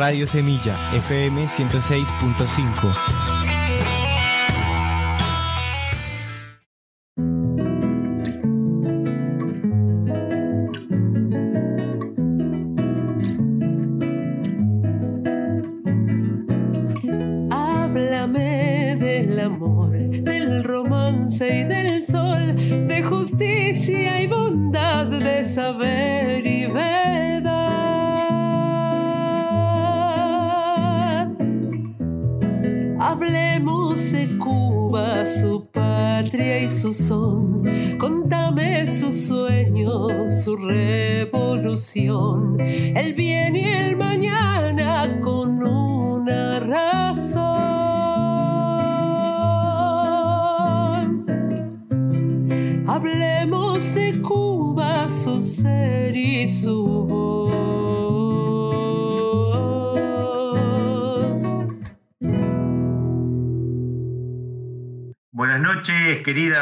[0.00, 3.49] Radio Semilla, FM 106.5.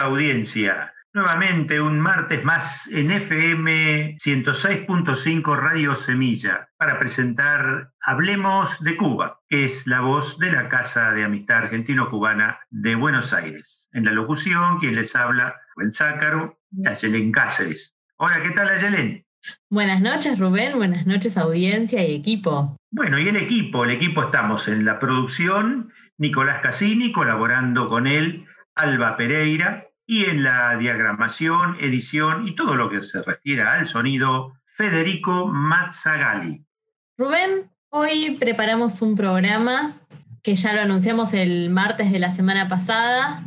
[0.03, 0.95] audiencia.
[1.13, 9.65] Nuevamente un martes más en FM 106.5 Radio Semilla para presentar Hablemos de Cuba, que
[9.65, 13.89] es la voz de la Casa de Amistad Argentino-Cubana de Buenos Aires.
[13.93, 17.97] En la locución, quien les habla, Rubén Zácaro Ayelen Cáceres.
[18.19, 19.25] Hola, ¿qué tal Ayelen?
[19.71, 20.77] Buenas noches, Rubén.
[20.77, 22.77] Buenas noches, audiencia y equipo.
[22.91, 28.47] Bueno, y el equipo, el equipo estamos en la producción, Nicolás Cassini, colaborando con él,
[28.79, 34.55] Alba Pereira, y en la diagramación, edición y todo lo que se refiere al sonido,
[34.77, 36.65] Federico Mazzagalli.
[37.19, 39.97] Rubén, hoy preparamos un programa
[40.43, 43.43] que ya lo anunciamos el martes de la semana pasada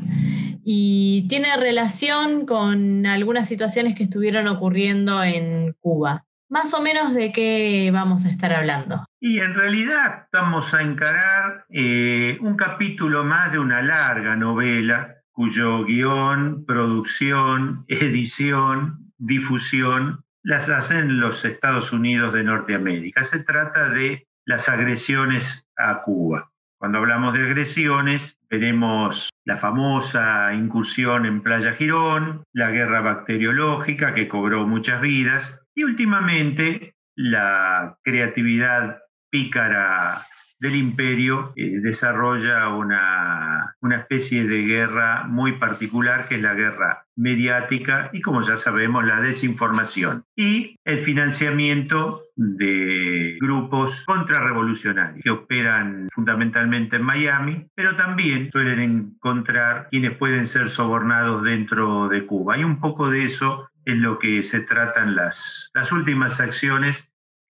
[0.64, 6.26] y tiene relación con algunas situaciones que estuvieron ocurriendo en Cuba.
[6.50, 9.06] Más o menos de qué vamos a estar hablando.
[9.22, 15.84] Y en realidad vamos a encarar eh, un capítulo más de una larga novela cuyo
[15.86, 23.24] guion, producción, edición, difusión las hacen los Estados Unidos de Norteamérica.
[23.24, 26.52] Se trata de las agresiones a Cuba.
[26.78, 34.28] Cuando hablamos de agresiones, veremos la famosa incursión en Playa Girón, la guerra bacteriológica que
[34.28, 38.98] cobró muchas vidas y últimamente la creatividad
[39.30, 40.26] pícara
[40.62, 47.06] del imperio eh, desarrolla una, una especie de guerra muy particular que es la guerra
[47.16, 56.08] mediática y como ya sabemos la desinformación y el financiamiento de grupos contrarrevolucionarios que operan
[56.14, 62.58] fundamentalmente en Miami, pero también suelen encontrar quienes pueden ser sobornados dentro de Cuba.
[62.58, 67.11] Y un poco de eso es lo que se tratan las, las últimas acciones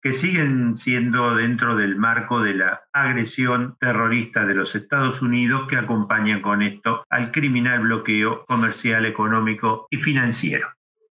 [0.07, 5.77] que siguen siendo dentro del marco de la agresión terrorista de los Estados Unidos que
[5.77, 10.69] acompaña con esto al criminal bloqueo comercial, económico y financiero.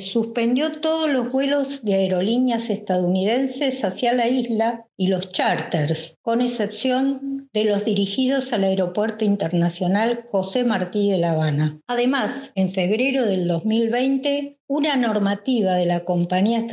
[0.02, 7.48] suspendió todos los vuelos de aerolíneas estadounidenses hacia la isla y los charters, con excepción
[7.54, 11.80] de los dirigidos al Aeropuerto Internacional José Martí de La Habana.
[11.88, 16.66] Además, en febrero del 2020, una normativa de la compañía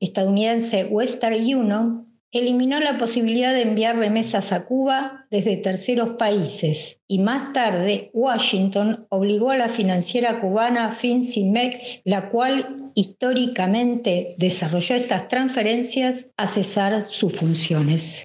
[0.00, 7.18] estadounidense Western Union eliminó la posibilidad de enviar remesas a Cuba desde terceros países y
[7.18, 16.28] más tarde Washington obligó a la financiera cubana FinCimex, la cual históricamente desarrolló estas transferencias,
[16.36, 18.24] a cesar sus funciones.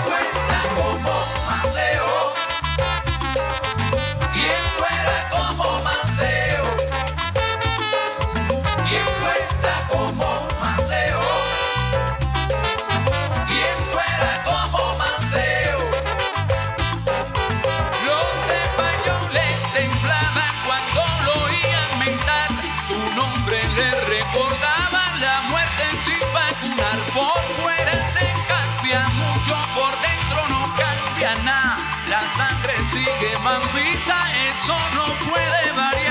[31.33, 34.15] La sangre sigue mambiza,
[34.49, 36.10] eso no puede variar.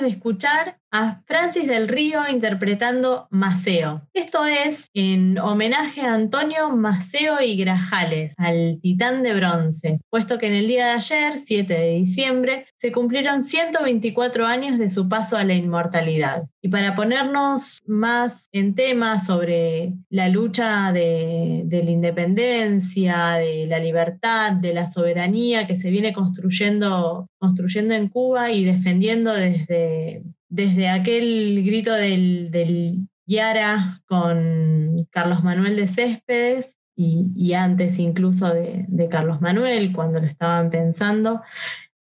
[0.00, 0.78] De escuchar
[1.26, 4.02] Francis del Río interpretando Maceo.
[4.14, 10.46] Esto es en homenaje a Antonio Maceo y Grajales, al titán de bronce, puesto que
[10.46, 15.36] en el día de ayer, 7 de diciembre, se cumplieron 124 años de su paso
[15.36, 16.44] a la inmortalidad.
[16.62, 23.78] Y para ponernos más en tema sobre la lucha de, de la independencia, de la
[23.78, 30.22] libertad, de la soberanía que se viene construyendo, construyendo en Cuba y defendiendo desde
[30.56, 38.86] desde aquel grito del, del Yara con Carlos Manuel de Céspedes y, antes incluso de,
[39.10, 41.42] Carlos Manuel, cuando lo estaban pensando,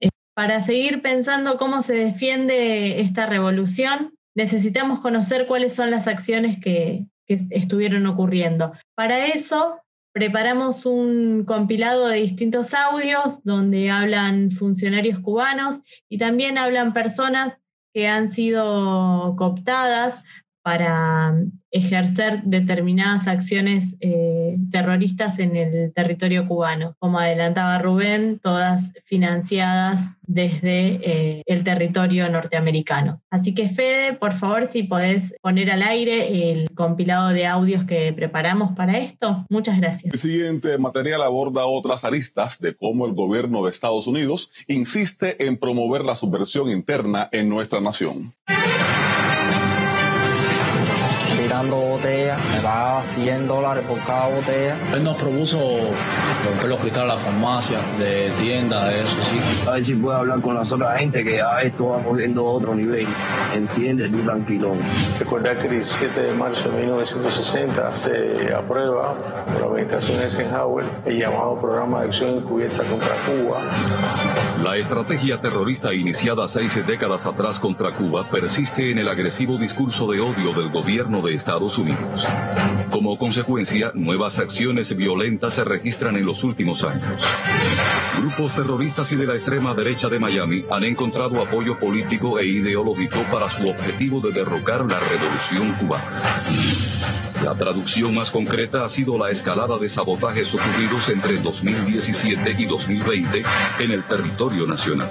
[0.01, 6.59] eh, para seguir pensando cómo se defiende esta revolución, necesitamos conocer cuáles son las acciones
[6.59, 8.73] que, que estuvieron ocurriendo.
[8.95, 9.83] Para eso
[10.15, 17.61] preparamos un compilado de distintos audios donde hablan funcionarios cubanos y también hablan personas
[17.99, 20.23] que han sido cooptadas
[20.69, 21.35] para
[21.71, 26.95] ejercer determinadas acciones eh, terroristas en el territorio cubano.
[26.99, 33.23] Como adelantaba Rubén, todas financiadas desde eh, el territorio norteamericano.
[33.31, 38.13] Así que Fede, por favor, si podés poner al aire el compilado de audios que
[38.13, 39.47] preparamos para esto.
[39.49, 40.13] Muchas gracias.
[40.13, 45.57] El siguiente material aborda otras aristas de cómo el gobierno de Estados Unidos insiste en
[45.57, 48.35] promover la subversión interna en nuestra nación
[51.59, 54.77] tirando botellas, me paga 100 dólares por cada botella.
[54.95, 59.69] Él nos propuso romper los cristales de la farmacia, de tiendas, de eso, sí.
[59.69, 62.75] A ver si puede hablar con las otras gente que ya esto va cogiendo otro
[62.75, 63.09] nivel.
[63.55, 64.75] Entiende, tú tranquilo.
[65.19, 69.15] Recordar que el 17 de marzo de 1960 se aprueba
[69.47, 73.61] por la administración Eisenhower el llamado Programa de Acción Encubierta contra Cuba.
[74.63, 80.21] La estrategia terrorista iniciada seis décadas atrás contra Cuba persiste en el agresivo discurso de
[80.21, 82.27] odio del gobierno de Estados Unidos.
[82.91, 87.25] Como consecuencia, nuevas acciones violentas se registran en los últimos años.
[88.21, 93.25] Grupos terroristas y de la extrema derecha de Miami han encontrado apoyo político e ideológico
[93.31, 96.88] para su objetivo de derrocar la revolución cubana.
[97.45, 103.43] La traducción más concreta ha sido la escalada de sabotajes ocurridos entre 2017 y 2020
[103.79, 105.09] en el territorio nacional.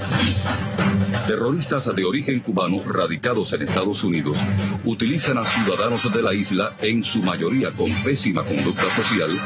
[1.25, 4.39] Terroristas de origen cubano radicados en Estados Unidos
[4.85, 9.37] utilizan a ciudadanos de la isla, en su mayoría con pésima conducta social,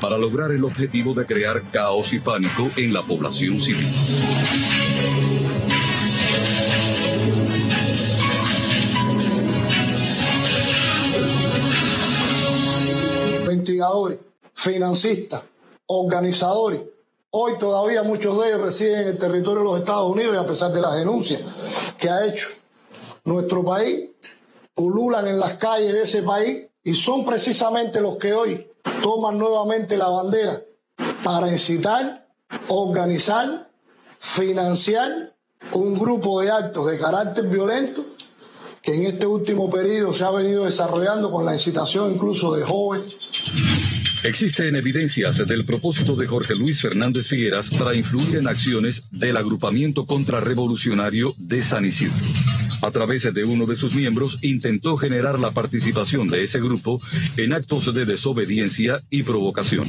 [0.00, 3.86] para lograr el objetivo de crear caos y pánico en la población civil.
[13.76, 14.18] Investigadores,
[14.54, 15.42] financistas,
[15.86, 16.80] organizadores.
[17.30, 20.46] Hoy todavía muchos de ellos residen en el territorio de los Estados Unidos y a
[20.46, 21.42] pesar de las denuncias
[21.98, 22.48] que ha hecho
[23.24, 24.10] nuestro país,
[24.74, 28.66] pululan en las calles de ese país y son precisamente los que hoy
[29.02, 30.62] toman nuevamente la bandera
[31.24, 32.28] para incitar,
[32.68, 33.68] organizar,
[34.18, 35.34] financiar
[35.72, 38.04] un grupo de actos de carácter violento
[38.80, 43.16] que en este último periodo se ha venido desarrollando con la incitación incluso de jóvenes.
[44.22, 50.04] Existen evidencias del propósito de Jorge Luis Fernández Figueras para influir en acciones del agrupamiento
[50.04, 52.14] contrarrevolucionario de San Isidro.
[52.82, 57.00] A través de uno de sus miembros intentó generar la participación de ese grupo
[57.36, 59.88] en actos de desobediencia y provocación.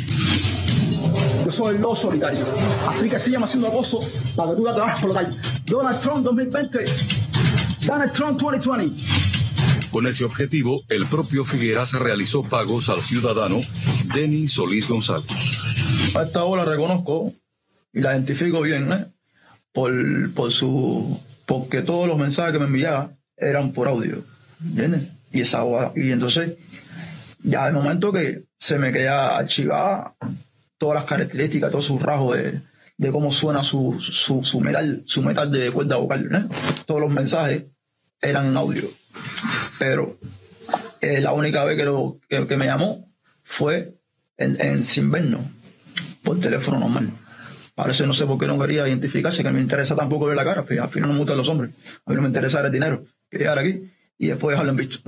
[1.45, 2.45] Yo soy el lobo solitario.
[2.87, 3.57] Así que llama que
[4.55, 5.29] tú la por la
[5.65, 6.85] Donald Trump 2020
[7.87, 9.16] Donald Trump 2020.
[9.91, 13.61] Con ese objetivo, el propio Figueras realizó pagos al ciudadano
[14.13, 15.27] Denis Solís González.
[16.15, 17.33] A esta hora reconozco
[17.93, 19.05] y la identifico bien, ¿eh?
[19.71, 21.19] Por, por su.
[21.45, 24.23] porque todos los mensajes que me enviaba eran por audio.
[24.63, 25.03] ¿Entiendes?
[25.31, 25.63] Y esa
[25.95, 26.57] y entonces,
[27.39, 30.15] ya de momento que se me queda archivada
[30.77, 32.61] todas las características, todos sus rasgos de,
[32.97, 36.29] de cómo suena su, su, su, metal, su metal de cuerda vocal.
[36.33, 36.55] ¿eh?
[36.85, 37.65] Todos los mensajes
[38.21, 38.89] eran en audio.
[39.79, 40.17] Pero
[41.01, 43.11] eh, la única vez que, lo, que, me llamó
[43.43, 43.95] fue
[44.37, 45.41] en, en sin vernos,
[46.23, 47.09] por teléfono normal.
[47.75, 50.61] Parece no sé por qué no quería identificarse, que me interesa tampoco ver la cara.
[50.61, 51.71] Al final no me gustan los hombres.
[52.05, 53.05] A mí no me interesa el dinero.
[53.29, 54.99] Que llegar aquí y después dejarlo en visto.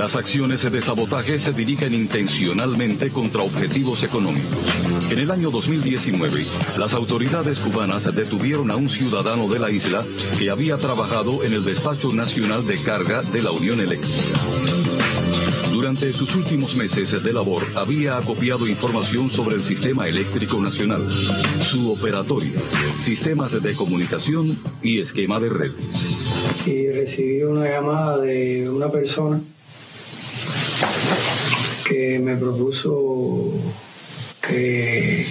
[0.00, 4.56] Las acciones de sabotaje se dirigen intencionalmente contra objetivos económicos.
[5.10, 6.42] En el año 2019,
[6.78, 10.02] las autoridades cubanas detuvieron a un ciudadano de la isla
[10.38, 14.40] que había trabajado en el despacho nacional de carga de la Unión Eléctrica.
[15.70, 21.92] Durante sus últimos meses de labor había acopiado información sobre el Sistema Eléctrico Nacional, su
[21.92, 22.58] operatorio,
[22.98, 26.64] sistemas de comunicación y esquema de redes.
[26.64, 29.38] Y recibí una llamada de una persona
[31.90, 33.52] que me propuso
[34.40, 35.26] que,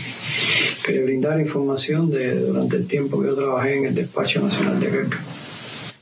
[0.85, 4.77] que le brindara información de, durante el tiempo que yo trabajé en el Despacho Nacional
[4.77, 5.19] de Queca.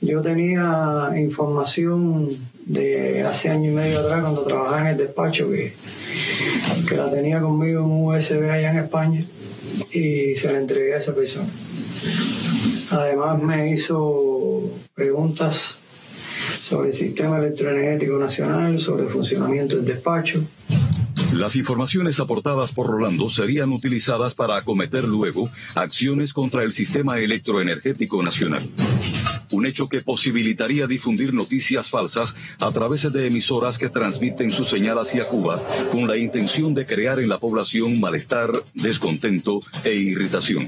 [0.02, 5.74] Yo tenía información de hace año y medio atrás cuando trabajaba en el despacho que,
[6.90, 9.24] que la tenía conmigo en un USB allá en España
[9.92, 11.48] y se la entregué a esa persona.
[12.90, 15.82] Además me hizo preguntas
[16.68, 20.42] sobre el sistema electroenergético nacional, sobre el funcionamiento del despacho.
[21.34, 28.22] Las informaciones aportadas por Rolando serían utilizadas para acometer luego acciones contra el sistema electroenergético
[28.22, 28.68] nacional
[29.52, 35.00] un hecho que posibilitaría difundir noticias falsas a través de emisoras que transmiten su señal
[35.00, 40.68] hacia Cuba con la intención de crear en la población malestar, descontento e irritación.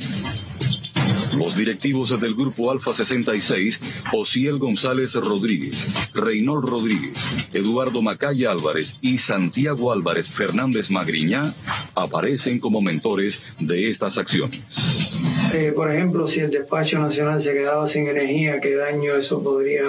[1.39, 3.80] Los directivos del Grupo Alfa 66,
[4.12, 11.54] Osiel González Rodríguez, Reynold Rodríguez, Eduardo Macaya Álvarez y Santiago Álvarez Fernández Magriñá
[11.95, 15.12] aparecen como mentores de estas acciones.
[15.54, 19.86] Eh, por ejemplo, si el despacho nacional se quedaba sin energía, ¿qué daño eso podría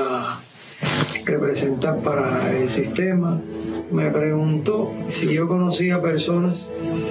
[1.24, 3.40] representar para el sistema?
[3.90, 6.68] Me preguntó si yo conocía personas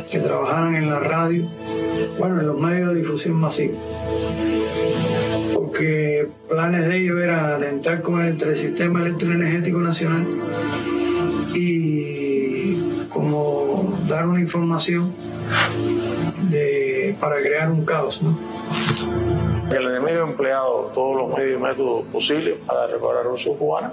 [0.09, 1.45] que trabajaran en la radio,
[2.17, 3.77] bueno, en los medios de difusión masiva.
[5.53, 10.25] Porque planes de ellos eran alentar con el, el sistema electroenergético nacional
[11.53, 12.77] y
[13.09, 15.13] como dar una información
[17.19, 18.21] para crear un caos.
[18.21, 18.37] ¿no?
[19.71, 23.91] El enemigo ha empleado todos los medios y métodos posibles para reparar la Revolución Cubana,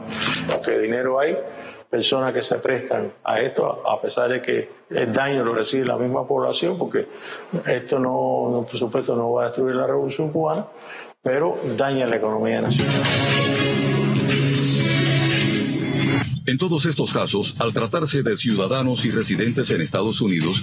[0.51, 1.37] porque dinero hay,
[1.90, 5.96] personas que se prestan a esto, a pesar de que el daño lo recibe la
[5.96, 7.07] misma población, porque
[7.66, 10.66] esto no, por supuesto, no va a destruir la Revolución Cubana,
[11.22, 13.65] pero daña la economía nacional.
[16.48, 20.62] En todos estos casos, al tratarse de ciudadanos y residentes en Estados Unidos,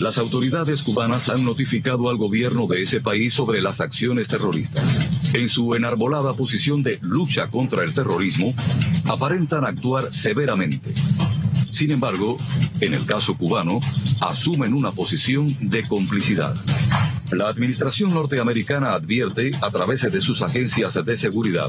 [0.00, 5.00] las autoridades cubanas han notificado al gobierno de ese país sobre las acciones terroristas.
[5.34, 8.54] En su enarbolada posición de lucha contra el terrorismo,
[9.04, 10.94] aparentan actuar severamente.
[11.70, 12.38] Sin embargo,
[12.80, 13.80] en el caso cubano,
[14.20, 16.56] asumen una posición de complicidad.
[17.32, 21.68] La administración norteamericana advierte, a través de sus agencias de seguridad,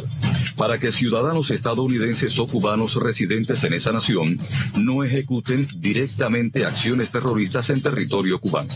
[0.56, 4.38] para que ciudadanos estadounidenses o cubanos residentes en esa nación
[4.80, 8.70] no ejecuten directamente acciones terroristas en territorio cubano.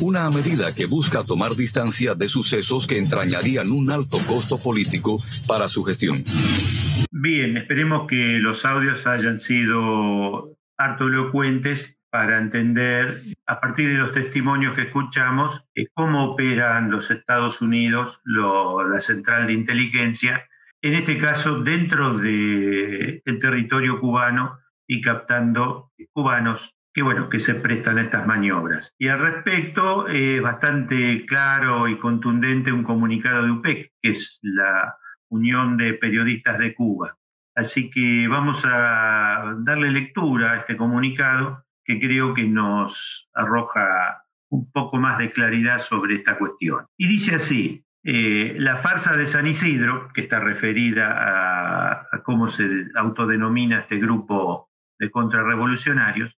[0.00, 5.68] Una medida que busca tomar distancia de sucesos que entrañarían un alto costo político para
[5.68, 6.24] su gestión.
[7.12, 14.12] Bien, esperemos que los audios hayan sido harto elocuentes para entender, a partir de los
[14.12, 20.46] testimonios que escuchamos, eh, cómo operan los Estados Unidos, la central de inteligencia,
[20.80, 27.98] en este caso dentro del territorio cubano y captando cubanos que, bueno, que se prestan
[27.98, 28.94] a estas maniobras.
[28.96, 34.96] Y al respecto, es bastante claro y contundente un comunicado de UPEC, que es la
[35.30, 37.16] Unión de Periodistas de Cuba.
[37.56, 44.70] Así que vamos a darle lectura a este comunicado que creo que nos arroja un
[44.70, 46.86] poco más de claridad sobre esta cuestión.
[46.96, 52.48] Y dice así, eh, la farsa de San Isidro, que está referida a, a, cómo
[52.48, 56.36] se autodenomina este grupo de contrarrevolucionarios,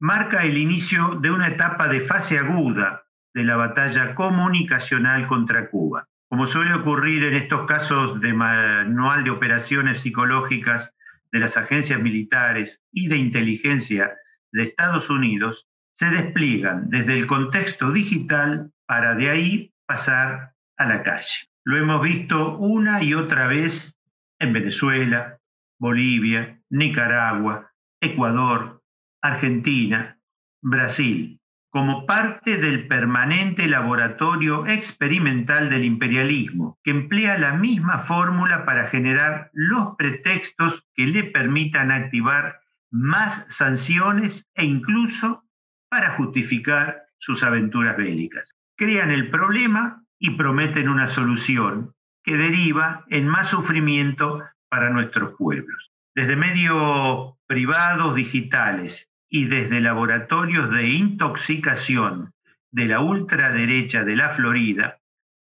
[0.00, 3.04] marca el inicio de una etapa de fase aguda
[3.34, 6.06] de la batalla comunicacional contra Cuba.
[6.28, 10.92] Como suele ocurrir en estos casos de manual de operaciones psicológicas
[11.32, 14.12] de las agencias militares y de inteligencia
[14.52, 21.02] de Estados Unidos se despliegan desde el contexto digital para de ahí pasar a la
[21.02, 21.48] calle.
[21.64, 23.94] Lo hemos visto una y otra vez
[24.38, 25.38] en Venezuela,
[25.78, 28.82] Bolivia, Nicaragua, Ecuador,
[29.20, 30.18] Argentina,
[30.62, 38.86] Brasil, como parte del permanente laboratorio experimental del imperialismo, que emplea la misma fórmula para
[38.88, 45.44] generar los pretextos que le permitan activar más sanciones e incluso
[45.88, 48.54] para justificar sus aventuras bélicas.
[48.76, 55.90] Crean el problema y prometen una solución que deriva en más sufrimiento para nuestros pueblos.
[56.14, 62.32] Desde medios privados digitales y desde laboratorios de intoxicación
[62.70, 64.98] de la ultraderecha de la Florida,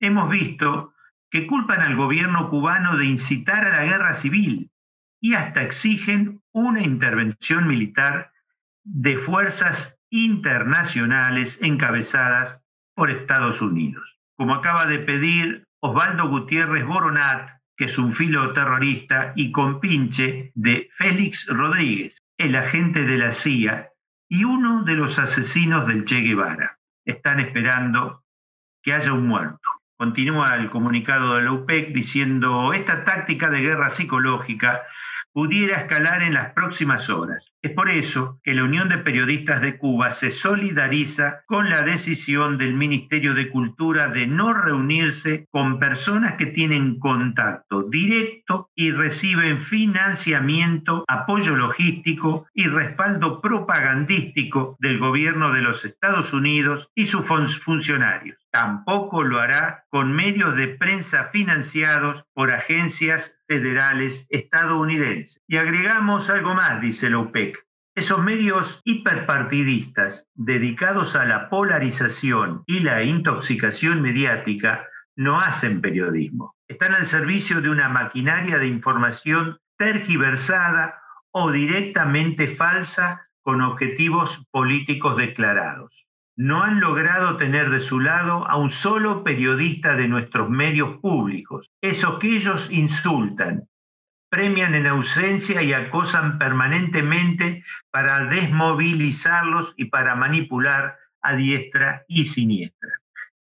[0.00, 0.94] hemos visto
[1.30, 4.70] que culpan al gobierno cubano de incitar a la guerra civil
[5.20, 8.32] y hasta exigen una intervención militar
[8.84, 12.62] de fuerzas internacionales encabezadas
[12.94, 14.18] por Estados Unidos.
[14.36, 20.90] Como acaba de pedir Osvaldo Gutiérrez Boronat, que es un filo terrorista y compinche de
[20.96, 23.90] Félix Rodríguez, el agente de la CIA
[24.28, 26.78] y uno de los asesinos del Che Guevara.
[27.04, 28.24] Están esperando
[28.82, 29.68] que haya un muerto.
[29.96, 34.82] Continúa el comunicado de la UPEC diciendo, esta táctica de guerra psicológica
[35.32, 37.52] pudiera escalar en las próximas horas.
[37.62, 42.58] Es por eso que la Unión de Periodistas de Cuba se solidariza con la decisión
[42.58, 49.62] del Ministerio de Cultura de no reunirse con personas que tienen contacto directo y reciben
[49.62, 58.39] financiamiento, apoyo logístico y respaldo propagandístico del gobierno de los Estados Unidos y sus funcionarios.
[58.52, 65.40] Tampoco lo hará con medios de prensa financiados por agencias federales estadounidenses.
[65.46, 67.64] Y agregamos algo más, dice la UPEC.
[67.94, 74.86] Esos medios hiperpartidistas dedicados a la polarización y la intoxicación mediática
[75.16, 76.56] no hacen periodismo.
[76.66, 85.16] Están al servicio de una maquinaria de información tergiversada o directamente falsa con objetivos políticos
[85.16, 85.99] declarados
[86.40, 91.70] no han logrado tener de su lado a un solo periodista de nuestros medios públicos,
[91.82, 93.68] esos que ellos insultan,
[94.30, 102.88] premian en ausencia y acosan permanentemente para desmovilizarlos y para manipular a diestra y siniestra.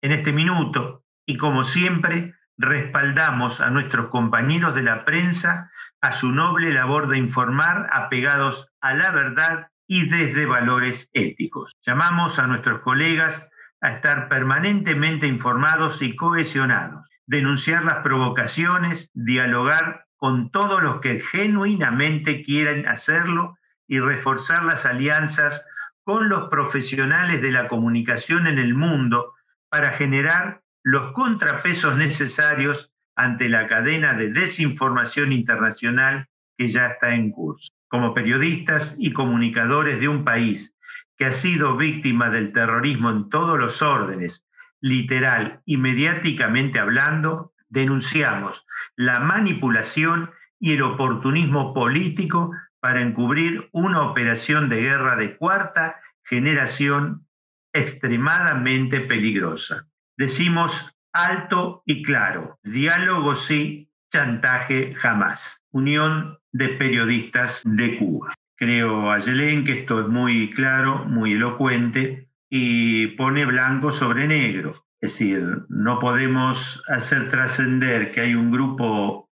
[0.01, 6.31] En este minuto, y como siempre, respaldamos a nuestros compañeros de la prensa a su
[6.31, 11.75] noble labor de informar apegados a la verdad y desde valores éticos.
[11.85, 13.49] Llamamos a nuestros colegas
[13.81, 22.43] a estar permanentemente informados y cohesionados, denunciar las provocaciones, dialogar con todos los que genuinamente
[22.43, 25.65] quieren hacerlo y reforzar las alianzas
[26.03, 29.33] con los profesionales de la comunicación en el mundo
[29.69, 37.31] para generar los contrapesos necesarios ante la cadena de desinformación internacional que ya está en
[37.31, 40.75] curso como periodistas y comunicadores de un país
[41.17, 44.45] que ha sido víctima del terrorismo en todos los órdenes,
[44.81, 48.65] literal y mediáticamente hablando, denunciamos
[48.95, 57.25] la manipulación y el oportunismo político para encubrir una operación de guerra de cuarta generación
[57.73, 59.87] extremadamente peligrosa.
[60.17, 65.61] Decimos alto y claro, diálogo sí, chantaje jamás.
[65.71, 68.33] Unión de Periodistas de Cuba.
[68.55, 74.83] Creo, Ayelén, que esto es muy claro, muy elocuente y pone blanco sobre negro.
[74.99, 79.29] Es decir, no podemos hacer trascender que hay un grupo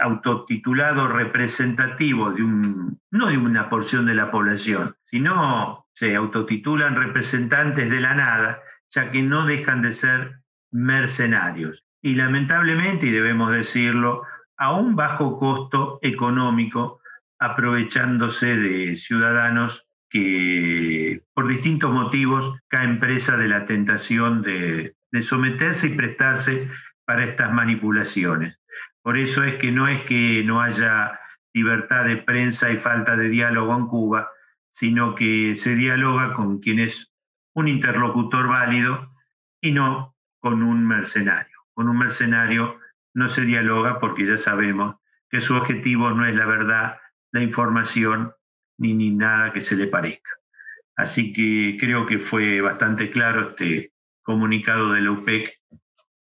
[0.00, 7.90] autotitulado representativo de un, no de una porción de la población, sino se autotitulan representantes
[7.90, 10.36] de la nada, ya que no dejan de ser
[10.70, 11.84] mercenarios.
[12.00, 14.22] Y lamentablemente, y debemos decirlo,
[14.60, 17.00] a un bajo costo económico,
[17.38, 25.96] aprovechándose de ciudadanos que por distintos motivos caen presa de la tentación de, someterse y
[25.96, 26.70] prestarse
[27.06, 28.58] para estas manipulaciones.
[29.02, 31.18] Por eso es que no es que no haya
[31.54, 34.28] libertad de prensa y falta de diálogo en Cuba,
[34.72, 37.10] sino que se dialoga con quien es
[37.54, 39.10] un interlocutor válido
[39.62, 42.79] y no con un mercenario, con un mercenario
[43.14, 44.96] no se dialoga porque ya sabemos
[45.28, 46.98] que su objetivo no es la verdad,
[47.32, 48.32] la información,
[48.78, 50.30] ni, ni nada que se le parezca.
[50.96, 53.92] Así que creo que fue bastante claro este
[54.22, 55.58] comunicado de la UPEC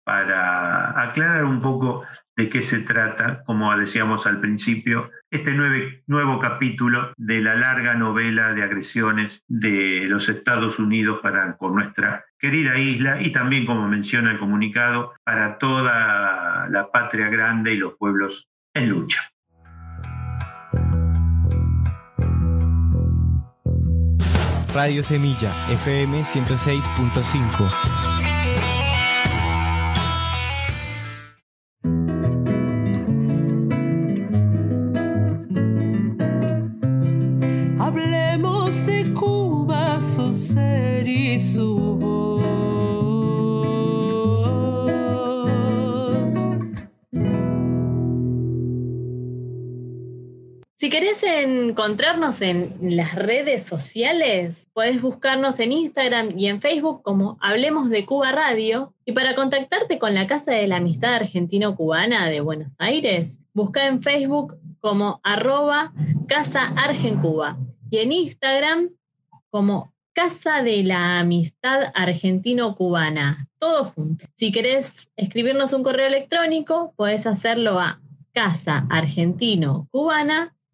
[0.04, 2.04] para aclarar un poco
[2.36, 5.54] de qué se trata, como decíamos al principio, este
[6.08, 12.26] nuevo capítulo de la larga novela de agresiones de los Estados Unidos para con nuestra
[12.39, 17.96] querida isla y también, como menciona el comunicado, para toda la patria grande y los
[17.98, 19.22] pueblos en lucha.
[24.74, 28.22] Radio Semilla, FM 106.5.
[51.69, 58.06] encontrarnos en las redes sociales, puedes buscarnos en Instagram y en Facebook como Hablemos de
[58.06, 58.93] Cuba Radio.
[59.06, 64.02] Y para contactarte con la Casa de la Amistad Argentino-Cubana de Buenos Aires, Busca en
[64.02, 65.93] Facebook como arroba
[66.28, 67.60] Casa Argencuba
[67.91, 68.89] y en Instagram
[69.52, 73.47] como Casa de la Amistad Argentino-Cubana.
[73.60, 74.26] Todo junto.
[74.34, 78.02] Si querés escribirnos un correo electrónico, podés hacerlo a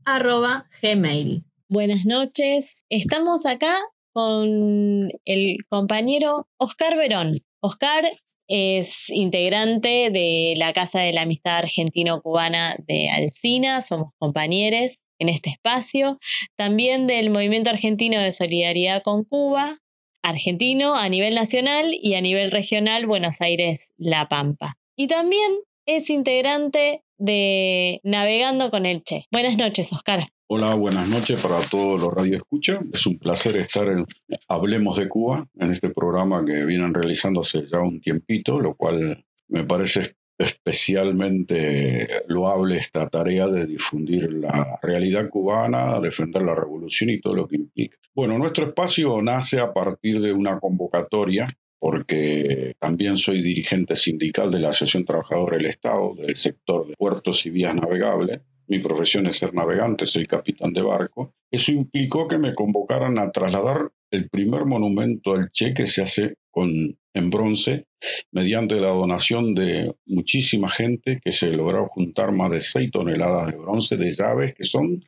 [0.09, 1.43] casaargentinocubana.gmail.
[1.67, 2.83] Buenas noches.
[2.89, 3.77] Estamos acá
[4.11, 7.39] con el compañero Oscar Verón.
[7.61, 8.09] Oscar
[8.47, 15.51] es integrante de la Casa de la Amistad Argentino-Cubana de Alcina, somos compañeros en este
[15.51, 16.17] espacio,
[16.55, 19.77] también del Movimiento Argentino de Solidaridad con Cuba,
[20.23, 24.73] argentino a nivel nacional y a nivel regional Buenos Aires, La Pampa.
[24.95, 25.51] Y también
[25.85, 29.25] es integrante de Navegando con el Che.
[29.31, 30.27] Buenas noches, Oscar.
[30.47, 32.79] Hola, buenas noches para todos los Radio Escucha.
[32.91, 34.05] Es un placer estar en
[34.47, 39.23] Hablemos de Cuba, en este programa que vienen realizando hace ya un tiempito, lo cual
[39.47, 47.19] me parece especialmente loable esta tarea de difundir la realidad cubana, defender la revolución y
[47.19, 47.97] todo lo que implica.
[48.15, 51.47] Bueno, nuestro espacio nace a partir de una convocatoria
[51.79, 57.45] porque también soy dirigente sindical de la Asociación Trabajadora del Estado del sector de puertos
[57.45, 58.41] y vías navegables.
[58.67, 63.31] Mi profesión es ser navegante, soy capitán de barco, eso implicó que me convocaran a
[63.31, 67.85] trasladar el primer monumento al Che que se hace con, en bronce
[68.31, 73.57] mediante la donación de muchísima gente que se logró juntar más de 6 toneladas de
[73.57, 75.01] bronce de llaves que son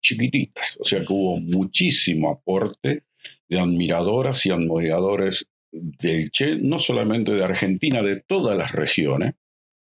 [0.00, 3.04] chiquititas, o sea que hubo muchísimo aporte
[3.48, 9.34] de admiradoras y admiradores del Che, no solamente de Argentina, de todas las regiones,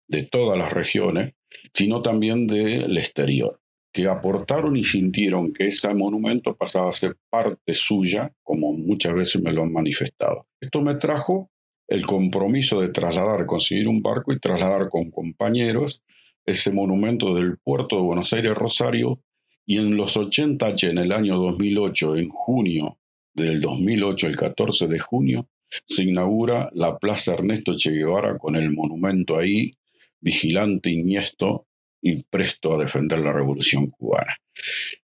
[0.08, 1.34] de todas las regiones,
[1.72, 3.60] sino también del exterior,
[3.92, 9.42] que aportaron y sintieron que ese monumento pasaba a ser parte suya, como muchas veces
[9.42, 10.46] me lo han manifestado.
[10.60, 11.50] Esto me trajo
[11.88, 16.04] el compromiso de trasladar, conseguir un barco y trasladar con compañeros
[16.46, 19.20] ese monumento del puerto de Buenos Aires Rosario
[19.66, 22.98] y en los 80 en el año 2008, en junio
[23.34, 25.48] del 2008, el 14 de junio,
[25.84, 29.72] se inaugura la Plaza Ernesto Che Guevara con el monumento ahí
[30.20, 31.66] vigilante, iniesto
[32.02, 34.36] y presto a defender la revolución cubana.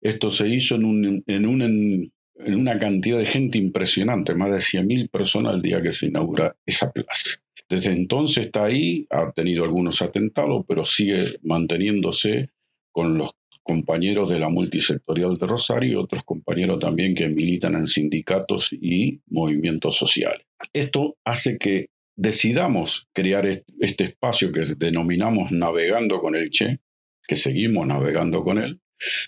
[0.00, 2.12] Esto se hizo en, en,
[2.54, 6.92] una cantidad de gente impresionante, más de 100.000 personas el día que se inaugura esa
[6.92, 7.38] plaza.
[7.68, 12.50] Desde entonces está ahí, ha tenido algunos atentados, pero sigue manteniéndose
[12.90, 13.30] con los
[13.62, 19.20] compañeros de la multisectorial de Rosario y otros compañeros también que militan en sindicatos y
[19.28, 20.46] movimientos sociales.
[20.72, 26.80] Esto hace que decidamos crear este espacio que denominamos Navegando con el Che,
[27.26, 28.80] que seguimos navegando con él,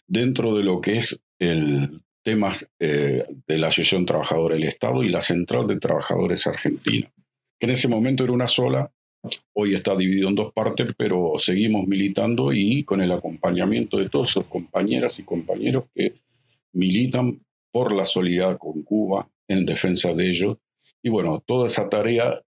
[0.07, 5.09] dentro de lo que es el tema eh, de la Asociación Trabajadora del Estado y
[5.09, 7.13] la Central de Trabajadores Argentinos,
[7.59, 8.93] que en ese momento era una sola,
[9.53, 14.31] hoy está dividido en dos partes, pero seguimos militando y con el acompañamiento de todos
[14.31, 16.15] sus compañeras y compañeros que
[16.73, 20.59] militan por la solidaridad con Cuba en defensa de ellos.
[21.03, 22.41] Y bueno, toda esa tarea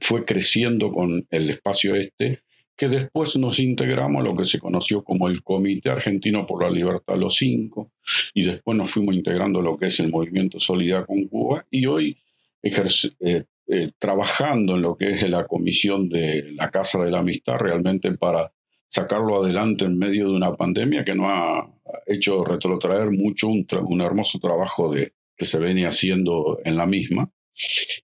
[0.00, 2.40] fue creciendo con el espacio este,
[2.76, 6.70] que después nos integramos a lo que se conoció como el Comité Argentino por la
[6.70, 7.92] Libertad, los cinco,
[8.34, 11.86] y después nos fuimos integrando a lo que es el Movimiento Solidaridad con Cuba, y
[11.86, 12.18] hoy
[12.62, 17.58] eh, eh, trabajando en lo que es la comisión de la Casa de la Amistad,
[17.58, 18.52] realmente para
[18.86, 21.66] sacarlo adelante en medio de una pandemia que nos ha
[22.06, 27.30] hecho retrotraer mucho un, un hermoso trabajo de, que se venía haciendo en la misma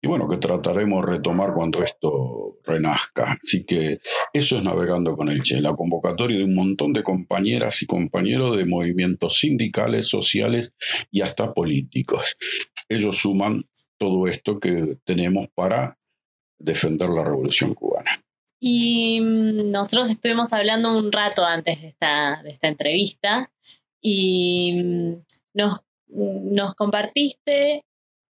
[0.01, 3.39] y bueno, que trataremos de retomar cuando esto renazca.
[3.43, 4.01] Así que
[4.33, 8.57] eso es Navegando con el Che, la convocatoria de un montón de compañeras y compañeros
[8.57, 10.75] de movimientos sindicales, sociales
[11.11, 12.37] y hasta políticos.
[12.89, 13.63] Ellos suman
[13.99, 15.99] todo esto que tenemos para
[16.59, 18.25] defender la revolución cubana.
[18.61, 23.51] Y mm, nosotros estuvimos hablando un rato antes de esta, de esta entrevista
[24.01, 25.13] y mm,
[25.55, 27.85] nos, nos compartiste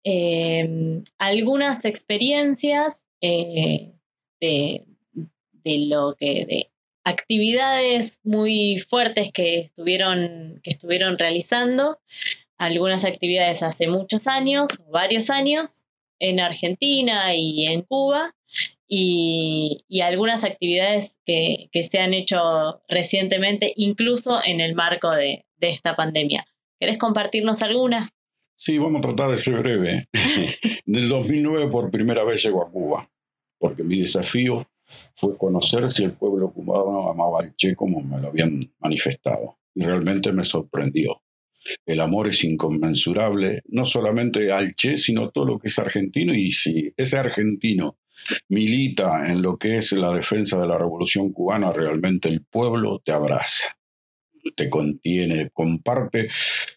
[0.05, 3.93] Em, algunas experiencias eh,
[4.41, 4.85] de,
[5.87, 6.67] lo que de
[7.05, 11.99] actividades muy fuertes que estuvieron, que estuvieron realizando,
[12.57, 15.83] algunas actividades hace muchos años, varios años,
[16.19, 18.33] en Argentina y en Cuba,
[18.87, 25.95] y, algunas actividades que, se han hecho recientemente, incluso en el marco de, de esta
[25.95, 26.45] pandemia.
[26.79, 28.09] ¿Querés compartirnos alguna?
[28.55, 30.07] Sí, vamos a tratar de ser breve.
[30.85, 33.09] en el 2009 por primera vez llego a Cuba,
[33.57, 34.67] porque mi desafío
[35.15, 39.57] fue conocer si el pueblo cubano amaba al Che como me lo habían manifestado.
[39.75, 41.22] Y realmente me sorprendió.
[41.86, 46.34] El amor es inconmensurable, no solamente al Che, sino todo lo que es argentino.
[46.34, 47.97] Y si ese argentino
[48.49, 53.12] milita en lo que es la defensa de la revolución cubana, realmente el pueblo te
[53.12, 53.78] abraza,
[54.56, 56.30] te contiene, comparte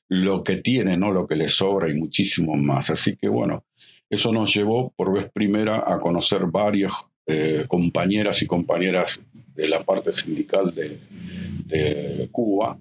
[0.08, 2.90] lo que tiene, no lo que le sobra y muchísimo más.
[2.90, 3.64] Así que bueno,
[4.08, 6.92] eso nos llevó por vez primera a conocer varios
[7.26, 12.78] eh, compañeras y compañeras de la parte sindical de Cuba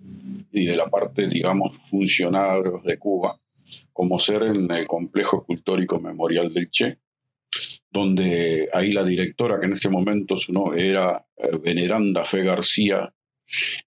[0.56, 3.38] y de la parte, digamos, funcionarios de Cuba,
[3.92, 6.98] como ser en el complejo escultórico memorial del Che,
[7.92, 13.14] donde ahí la directora, que en ese momento su nombre era eh, Veneranda Fe García,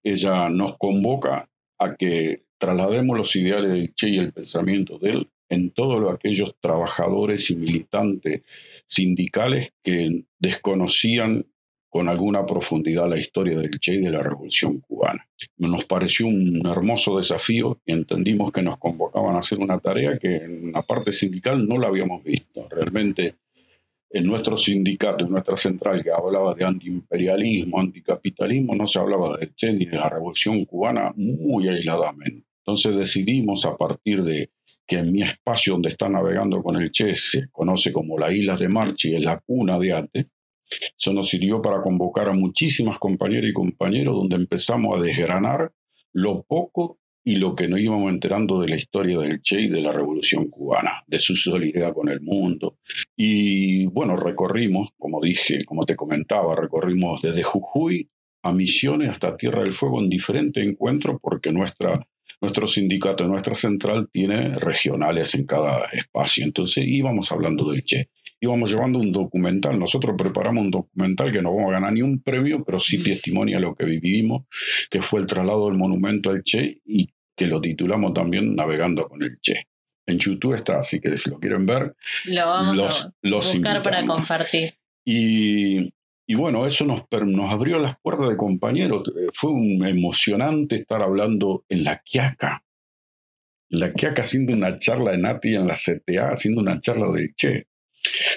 [0.03, 5.29] ella nos convoca a que traslademos los ideales del Che y el pensamiento de él
[5.49, 11.47] en todos aquellos trabajadores y militantes sindicales que desconocían
[11.89, 15.27] con alguna profundidad la historia del Che y de la Revolución cubana.
[15.57, 20.35] Nos pareció un hermoso desafío y entendimos que nos convocaban a hacer una tarea que
[20.35, 22.67] en la parte sindical no la habíamos visto.
[22.69, 23.35] Realmente
[24.11, 29.53] en nuestro sindicato, en nuestra central, que hablaba de antiimperialismo, anticapitalismo, no se hablaba del
[29.53, 32.43] Che ni de la Revolución cubana muy aisladamente.
[32.59, 34.51] Entonces decidimos a partir de
[34.85, 38.57] que en mi espacio donde está navegando con el Che se conoce como la isla
[38.57, 40.29] de Marchi, es la cuna de Ate,
[40.97, 45.71] eso nos sirvió para convocar a muchísimas compañeras y compañeros donde empezamos a desgranar
[46.13, 49.81] lo poco y lo que nos íbamos enterando de la historia del Che y de
[49.81, 52.77] la Revolución cubana, de su solidaridad con el mundo.
[53.15, 58.09] Y bueno, recorrimos, como dije, como te comentaba, recorrimos desde Jujuy
[58.41, 62.07] a Misiones hasta Tierra del Fuego en diferentes encuentros porque nuestra,
[62.41, 66.45] nuestro sindicato, nuestra central tiene regionales en cada espacio.
[66.45, 69.77] Entonces íbamos hablando del Che íbamos llevando un documental.
[69.79, 73.59] Nosotros preparamos un documental que no vamos a ganar ni un premio, pero sí testimonia
[73.59, 74.45] lo que vivimos,
[74.89, 79.21] que fue el traslado del monumento al Che y que lo titulamos también Navegando con
[79.23, 79.67] el Che.
[80.05, 84.73] En YouTube está, así que si lo quieren ver, lo vamos a buscar para compartir.
[85.05, 85.93] Y,
[86.25, 89.03] y bueno, eso nos, nos abrió las puertas de compañeros.
[89.33, 92.63] Fue un emocionante estar hablando en la Quiaca.
[93.69, 97.33] En la Quiaca haciendo una charla en ATI en la CTA, haciendo una charla del
[97.35, 97.67] Che.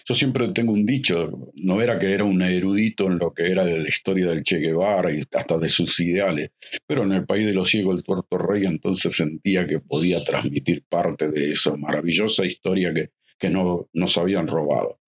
[0.05, 3.65] Yo siempre tengo un dicho, no era que era un erudito en lo que era
[3.65, 6.51] la historia del Che Guevara y hasta de sus ideales,
[6.87, 10.85] pero en el país de los ciegos, el tuerto rey, entonces sentía que podía transmitir
[10.89, 15.01] parte de esa maravillosa historia que, que no nos habían robado.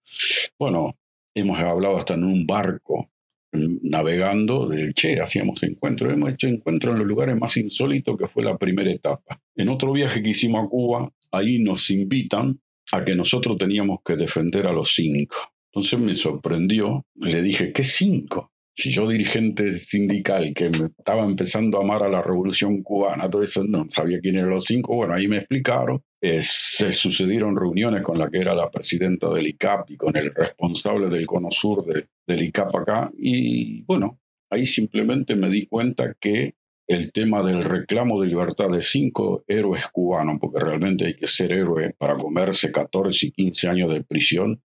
[0.58, 0.98] Bueno,
[1.34, 3.10] hemos hablado hasta en un barco
[3.52, 8.42] navegando del Che, hacíamos encuentros, hemos hecho encuentros en los lugares más insólitos que fue
[8.42, 9.40] la primera etapa.
[9.54, 12.60] En otro viaje que hicimos a Cuba, ahí nos invitan
[12.92, 15.36] a que nosotros teníamos que defender a los cinco.
[15.72, 18.52] Entonces me sorprendió, le dije, ¿qué cinco?
[18.76, 23.42] Si yo dirigente sindical que me estaba empezando a amar a la revolución cubana, todo
[23.42, 28.02] eso no sabía quién eran los cinco, bueno, ahí me explicaron, eh, se sucedieron reuniones
[28.02, 31.84] con la que era la presidenta del ICAP y con el responsable del Cono Sur
[31.84, 34.18] de, del ICAP acá, y bueno,
[34.50, 36.54] ahí simplemente me di cuenta que
[36.86, 41.52] el tema del reclamo de libertad de cinco héroes cubanos, porque realmente hay que ser
[41.52, 44.62] héroe para comerse 14 y 15 años de prisión,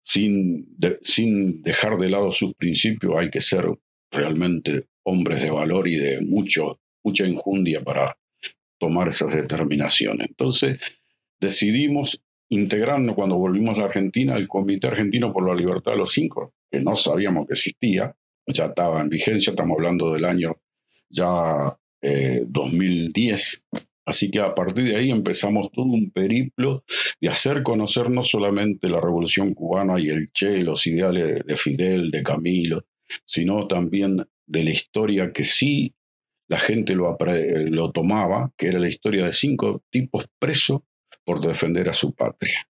[0.00, 3.66] sin, sin dejar de lado sus principios, hay que ser
[4.10, 8.16] realmente hombres de valor y de mucho, mucha injundia para
[8.78, 10.28] tomar esas determinaciones.
[10.28, 10.78] Entonces,
[11.40, 16.54] decidimos integrarnos cuando volvimos a Argentina al Comité Argentino por la Libertad de los Cinco,
[16.70, 18.14] que no sabíamos que existía,
[18.46, 20.54] ya estaba en vigencia, estamos hablando del año
[21.10, 21.72] ya
[22.46, 23.66] 2010.
[23.72, 26.84] Eh, Así que a partir de ahí empezamos todo un periplo
[27.20, 32.12] de hacer conocer no solamente la revolución cubana y el Che, los ideales de Fidel,
[32.12, 32.84] de Camilo,
[33.24, 35.92] sino también de la historia que sí
[36.48, 40.82] la gente lo, lo tomaba, que era la historia de cinco tipos presos
[41.24, 42.68] por defender a su patria,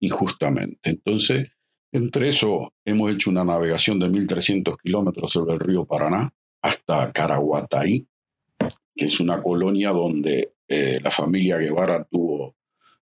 [0.00, 0.78] injustamente.
[0.88, 1.50] Entonces,
[1.92, 6.32] entre eso hemos hecho una navegación de 1.300 kilómetros sobre el río Paraná,
[6.62, 8.06] hasta Caraguatay,
[8.94, 12.56] que es una colonia donde eh, la familia Guevara tuvo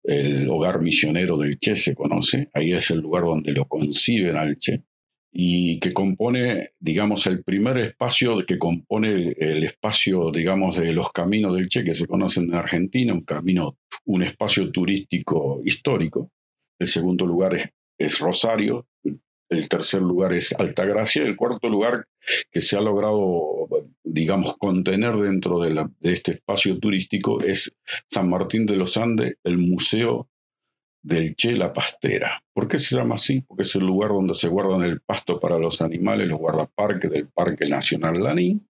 [0.04, 4.58] el hogar misionero del Che, se conoce, ahí es el lugar donde lo conciben al
[4.58, 4.84] Che,
[5.32, 11.56] y que compone, digamos, el primer espacio que compone el, espacio, digamos, de los caminos
[11.56, 16.32] del Che que se conocen en Argentina, un camino, un espacio turístico histórico.
[16.78, 17.56] El segundo lugar
[17.98, 18.88] es, Rosario,
[19.68, 22.08] tercer lugar es Altagracia, el cuarto lugar
[22.52, 23.68] que se ha logrado,
[24.02, 27.78] digamos, contener dentro de, este espacio turístico es
[28.08, 30.30] San Martín de los Andes, el Museo
[31.04, 32.42] del Che La Pastera.
[32.54, 33.42] ¿Por qué se llama así?
[33.42, 37.28] Porque es el lugar donde se guardan el pasto para los animales, los guardaparques del
[37.28, 38.66] Parque Nacional Lanín,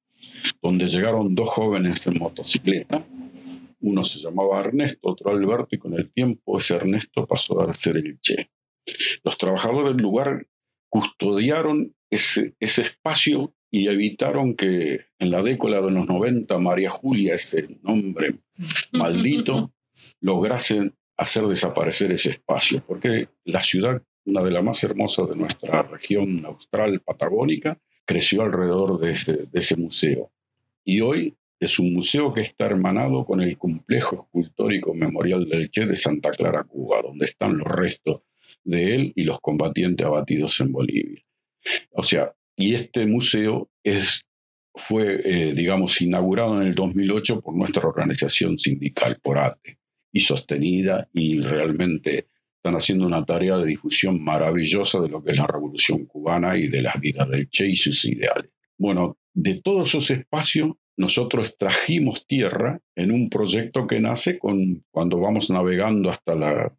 [0.63, 3.05] donde llegaron dos jóvenes en motocicleta.
[3.81, 7.97] Uno se llamaba Ernesto, otro Alberto, y con el tiempo ese Ernesto pasó a ser
[7.97, 8.49] el Che.
[9.23, 10.47] Los trabajadores del lugar
[10.91, 17.35] custodiaron ese, ese espacio y evitaron que en la década de los 90 María Julia,
[17.35, 18.35] ese nombre
[18.93, 19.71] maldito,
[20.19, 25.83] lograse hacer desaparecer ese espacio, porque la ciudad, una de las más hermosas de nuestra
[25.83, 30.31] región austral patagónica, creció alrededor de ese, de ese museo.
[30.83, 35.85] Y hoy es un museo que está hermanado con el complejo escultórico memorial del Che
[35.85, 38.23] de Santa Clara, Cuba, donde están los restos
[38.63, 41.21] de él y los combatientes abatidos en Bolivia.
[41.91, 44.29] O sea, y este museo es,
[44.73, 49.77] fue, eh, digamos, inaugurado en el 2008 por nuestra organización sindical, por ATE,
[50.11, 55.37] y sostenida y realmente están haciendo una tarea de difusión maravillosa de lo que es
[55.37, 58.51] la revolución cubana y de las vidas del Che y sus ideales.
[58.77, 65.19] Bueno, de todos esos espacios nosotros trajimos tierra en un proyecto que nace con, cuando
[65.19, 66.73] vamos navegando hasta la,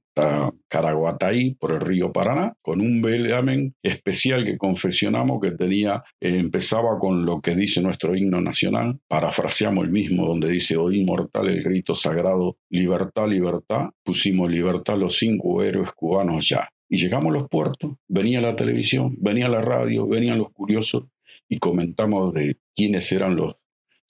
[0.68, 6.98] Caraguatay por el río Paraná, con un velamen especial que confeccionamos que tenía, eh, empezaba
[6.98, 11.62] con lo que dice nuestro himno nacional, parafraseamos el mismo donde dice, hoy inmortal el
[11.62, 16.68] grito sagrado, libertad, libertad, pusimos libertad los cinco héroes cubanos ya.
[16.90, 21.06] Y llegamos a los puertos, venía la televisión, venía la radio, venían los curiosos
[21.48, 23.56] y comentamos de quiénes eran los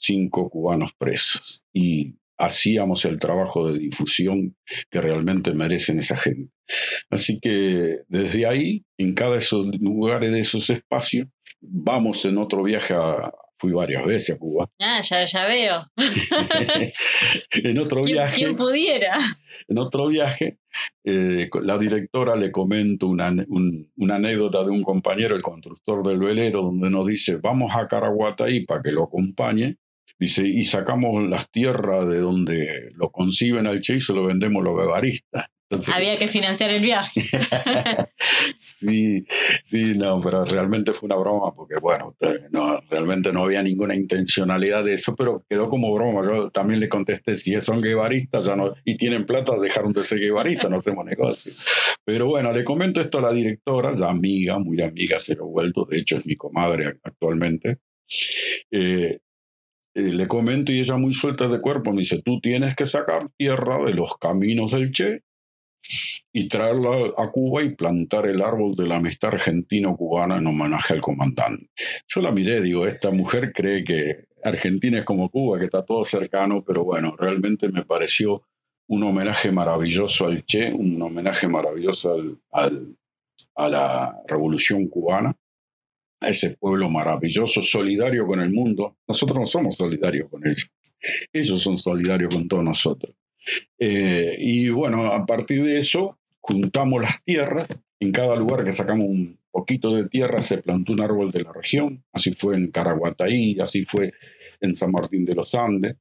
[0.03, 1.65] cinco cubanos presos.
[1.73, 4.57] Y hacíamos el trabajo de difusión
[4.91, 6.53] que realmente merecen esa gente.
[7.11, 11.29] Así que desde ahí, en cada de esos lugares, de esos espacios,
[11.61, 13.31] vamos en otro viaje a,
[13.63, 14.69] fui varias veces a Cuba.
[14.81, 15.87] Ah, ya, ya veo.
[17.53, 18.35] en otro viaje.
[18.35, 19.17] ¿Quién pudiera?
[19.69, 20.59] En otro viaje,
[21.05, 23.33] eh, la directora le comento una,
[23.97, 28.67] una, anécdota de un compañero, el constructor del velero, donde nos dice, vamos a Caraguatay
[28.67, 29.77] para que lo acompañe.
[30.23, 34.63] Dice, y sacamos las tierras de donde lo conciben al Che y se lo vendemos
[34.63, 35.47] los bebaristas.
[35.93, 37.23] Había que financiar el viaje.
[38.57, 39.25] sí,
[39.63, 42.15] sí, no, pero realmente fue una broma porque, bueno,
[42.53, 46.23] no, realmente no había ninguna intencionalidad de eso, pero quedó como broma.
[46.23, 50.21] Yo también le contesté, si son guevaristas ya no, y tienen plata, dejaron de ser
[50.21, 51.53] guevaristas, no hacemos negocio.
[52.05, 55.85] Pero bueno, le comento esto a la directora, ya amiga, muy amiga, se lo vuelto,
[55.85, 57.79] de hecho es mi comadre actualmente.
[58.71, 59.19] Eh,
[59.95, 63.29] eh, le comento y ella muy suelta de cuerpo me dice, tú tienes que sacar
[63.37, 65.23] tierra de los caminos del Che
[66.33, 71.01] y traerla a Cuba y plantar el árbol de la amistad argentino-cubana en homenaje al
[71.01, 71.69] comandante.
[72.07, 76.05] Yo la miré, digo, esta mujer cree que Argentina es como Cuba, que está todo
[76.05, 78.43] cercano, pero bueno, realmente me pareció
[78.89, 82.17] un homenaje maravilloso al Che, un homenaje maravilloso
[82.53, 82.97] al,
[83.57, 85.37] a la revolución cubana
[86.23, 88.97] a ese pueblo maravilloso, solidario con el mundo.
[89.07, 90.73] Nosotros no somos solidarios con ellos,
[91.33, 93.15] ellos son solidarios con todos nosotros.
[93.79, 97.83] Eh, y bueno, a partir de eso, juntamos las tierras.
[97.99, 101.53] En cada lugar que sacamos un poquito de tierra se plantó un árbol de la
[101.53, 102.05] región.
[102.13, 104.13] Así fue en Caraguataí, así fue
[104.61, 105.97] en San Martín de los Andes,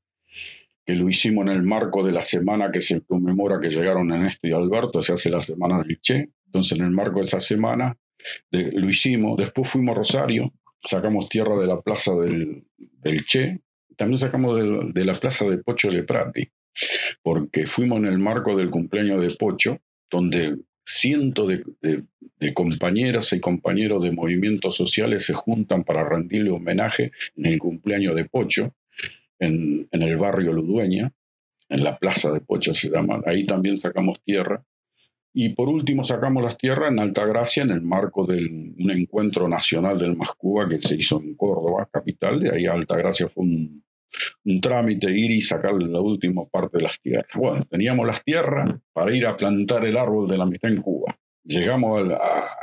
[0.85, 4.47] que lo hicimos en el marco de la semana que se conmemora que llegaron Ernesto
[4.47, 6.29] y Alberto, se hace la semana del Che.
[6.45, 7.97] Entonces, en el marco de esa semana
[8.51, 9.37] lo hicimos.
[9.37, 13.61] Después fuimos a Rosario, sacamos tierra de la plaza del, del Che,
[13.95, 16.49] también sacamos de, de, la plaza de Pocho de Prati,
[17.21, 22.03] porque fuimos en el marco del cumpleaños de Pocho, donde cientos de,
[22.39, 28.15] de, compañeras y compañeros de movimientos sociales se juntan para rendirle homenaje en el cumpleaños
[28.15, 28.73] de Pocho,
[29.39, 31.13] en, en el barrio Ludueña,
[31.69, 34.63] en la plaza de Pocho se llama, ahí también sacamos tierra.
[35.33, 38.43] Y por último sacamos las tierras en Altagracia en el marco de
[38.77, 42.39] un encuentro nacional del Mascuba que se hizo en Córdoba, capital.
[42.39, 43.83] De ahí a Altagracia fue un,
[44.45, 47.31] un trámite ir y sacar la última parte de las tierras.
[47.35, 51.17] Bueno, teníamos las tierras para ir a plantar el árbol de la amistad en Cuba.
[51.43, 52.07] Llegamos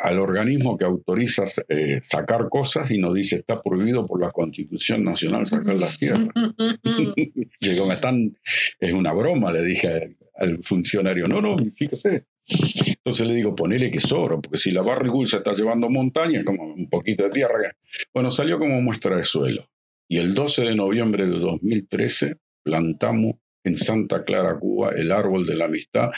[0.05, 5.03] al, organismo que autoriza eh, sacar cosas y nos dice está prohibido por la Constitución
[5.03, 6.29] Nacional sacar las tierras.
[7.61, 8.37] Llegó, me están,
[8.79, 11.27] es una broma, le dije al, funcionario.
[11.27, 15.53] No, no, fíjese, entonces le digo, ponele que sobra, porque si la barrigul se está
[15.53, 17.75] llevando montaña, como un poquito de tierra.
[18.13, 19.63] Bueno, salió como muestra de suelo.
[20.09, 25.57] Y el 12 de noviembre de 2013 plantamos en Santa Clara, Cuba, el árbol de
[25.57, 26.11] la amistad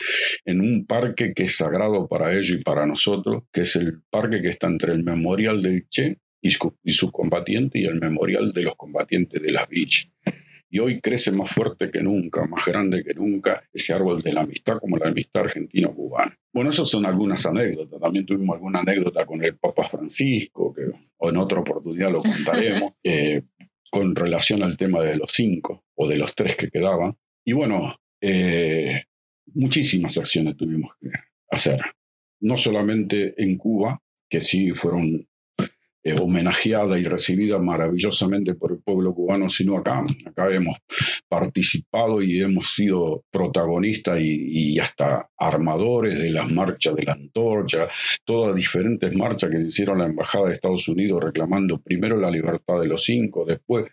[0.45, 4.41] en un parque que es sagrado para ellos y para nosotros, que es el parque
[4.41, 8.76] que está entre el Memorial del Che y, sus combatientes y el Memorial de los
[8.76, 10.12] combatientes de la Beach.
[10.71, 14.43] Y hoy crece más fuerte que nunca, más grande que nunca, ese árbol de la
[14.43, 16.39] amistad como la amistad argentino-cubana.
[16.53, 18.01] Bueno, esas son algunas anécdotas.
[18.01, 20.83] También tuvimos alguna anécdota con el Papa Francisco, que
[21.18, 22.99] o en otra oportunidad lo contaremos.
[23.05, 23.43] Eh,
[23.91, 27.16] con relación al tema de los cinco o de los tres que quedaban.
[27.45, 29.05] Y bueno, eh,
[29.47, 31.09] muchísimas acciones tuvimos que
[31.51, 31.81] hacer,
[32.41, 35.27] no solamente en Cuba, que sí fueron
[36.03, 40.03] eh, homenajeada y recibida maravillosamente por el pueblo cubano, sino acá.
[40.27, 40.79] Acá hemos
[41.29, 47.87] participado y hemos sido protagonistas y, hasta armadores de las marchas de la antorcha,
[48.25, 52.81] todas diferentes marchas que se hicieron la Embajada de Estados Unidos reclamando primero la libertad
[52.81, 53.87] de los cinco, después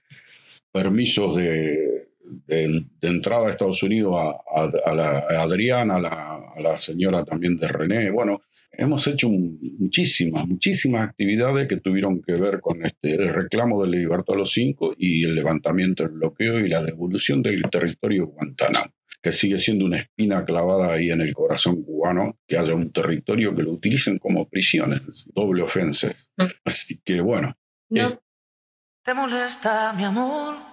[0.71, 1.86] permisos de,
[2.45, 8.11] de, entrada a Estados Unidos a, la, Adriana, a la, señora también de René.
[8.11, 8.39] Bueno,
[8.71, 13.97] hemos hecho muchísimas, muchísimas actividades que tuvieron que ver con este, el reclamo de la
[13.97, 18.91] libertad de los cinco y el levantamiento del bloqueo y la devolución del territorio Guantánamo
[19.21, 23.55] que sigue siendo una espina clavada ahí en el corazón cubano, que haya un territorio
[23.55, 26.11] que lo utilicen como prisiones, doble ofensa.
[26.37, 26.43] Mm.
[26.63, 27.57] Así que bueno.
[27.89, 30.66] ¿Te molesta, mi amor?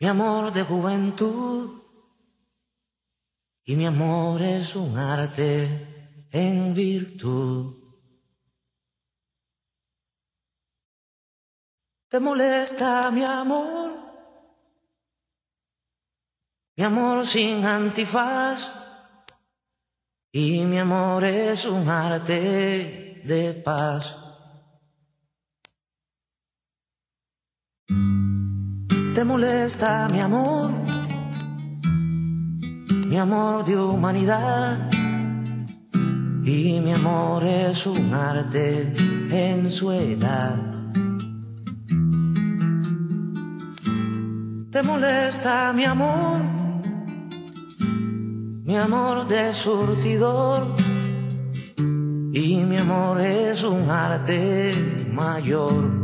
[0.00, 1.82] Mi amor de juventud.
[3.64, 7.76] Y mi amor es un arte en virtud.
[12.08, 13.92] ¿Te molesta mi amor?
[16.76, 18.72] Mi amor sin antifaz.
[20.32, 24.29] Y mi amor es un arte de paz.
[29.14, 30.70] Te molesta mi amor,
[33.06, 34.90] mi amor de humanidad.
[36.44, 38.92] Y mi amor es un arte
[39.30, 40.56] en su edad.
[44.70, 46.40] Te molesta mi amor,
[48.64, 50.74] mi amor de surtidor.
[52.32, 54.72] Y mi amor es un arte
[55.12, 55.99] mayor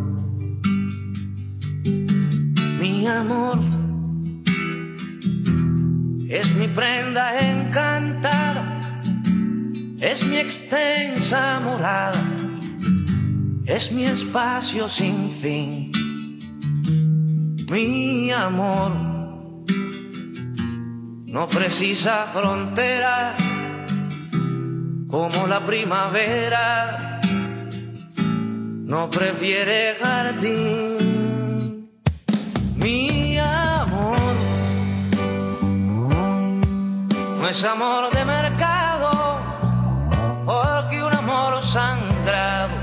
[3.06, 3.58] amor
[6.28, 8.80] es mi prenda encantada,
[10.00, 12.22] es mi extensa morada,
[13.64, 15.92] es mi espacio sin fin.
[17.70, 18.92] Mi amor
[21.26, 23.34] no precisa frontera
[25.08, 27.20] como la primavera,
[28.84, 31.05] no prefiere jardín
[37.46, 39.38] no es amor de mercado,
[40.44, 42.74] porque un amor sangrado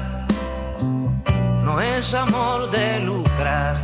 [1.66, 3.76] no es amor de lucrar.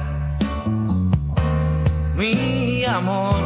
[2.16, 3.42] Mi amor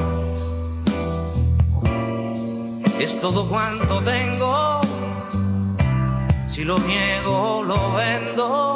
[2.99, 4.81] es todo cuanto tengo,
[6.51, 8.75] si lo niego lo vendo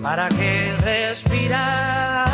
[0.00, 2.33] para que respirar.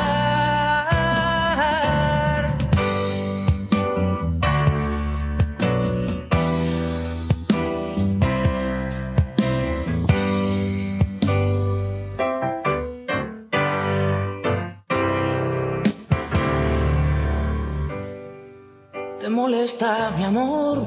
[19.50, 20.78] Molesta mi amor,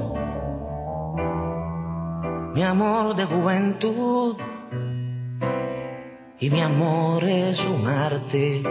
[2.54, 4.36] mi amor de juventud
[6.40, 8.62] y mi amor es un arte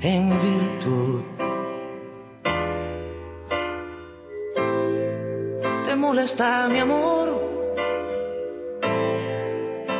[0.00, 1.22] en virtud.
[5.86, 7.28] ¿Te molesta mi amor?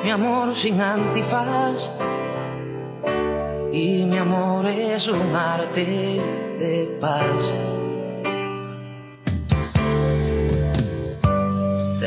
[0.04, 1.90] Mi amor sin antifaz.
[3.72, 5.84] Y mi amor es un arte
[6.60, 7.75] de paz.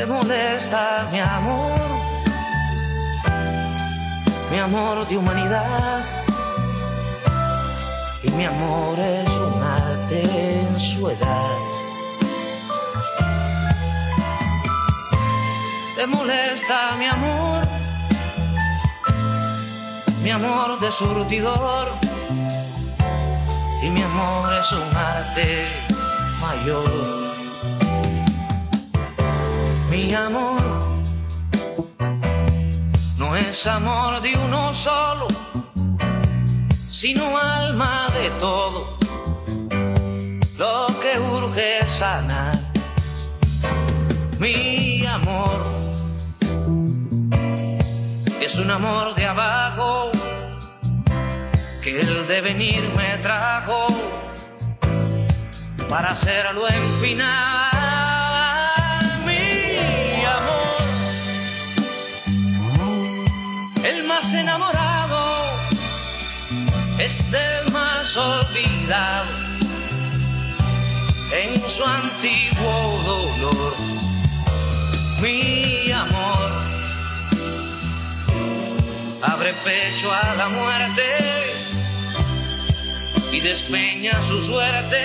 [0.00, 1.78] ¿Te molesta mi amor?
[4.50, 6.02] mi amor de humanidad.
[8.22, 10.22] Y mi amor es un arte
[10.62, 11.58] en su edad.
[15.96, 17.62] Te molesta mi amor,
[20.22, 21.88] mi amor de surtidor.
[23.82, 25.68] Y mi amor es un arte
[26.40, 27.09] mayor.
[29.90, 30.62] Mi amor
[33.18, 35.26] no es amor de uno solo,
[36.88, 38.96] sino alma de todo.
[40.58, 42.56] Lo que urge sanar,
[44.38, 45.58] mi amor,
[48.40, 50.12] es un amor de abajo
[51.82, 53.88] que el devenir me trajo
[55.88, 57.69] para hacerlo empinar.
[64.10, 65.22] Más enamorado
[66.98, 69.32] es del más olvidado
[71.42, 72.74] en su antiguo
[73.06, 73.74] dolor.
[75.22, 76.50] mi amor.
[79.22, 81.08] Abre pecho a la muerte
[83.32, 85.02] y despeña su suerte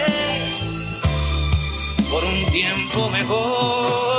[2.09, 4.14] por un tiempo mejor,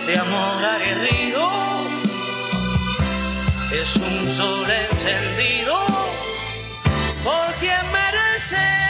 [0.00, 1.50] Este amor aguerrido
[3.70, 5.76] es un sol encendido
[7.22, 8.89] por quien merece.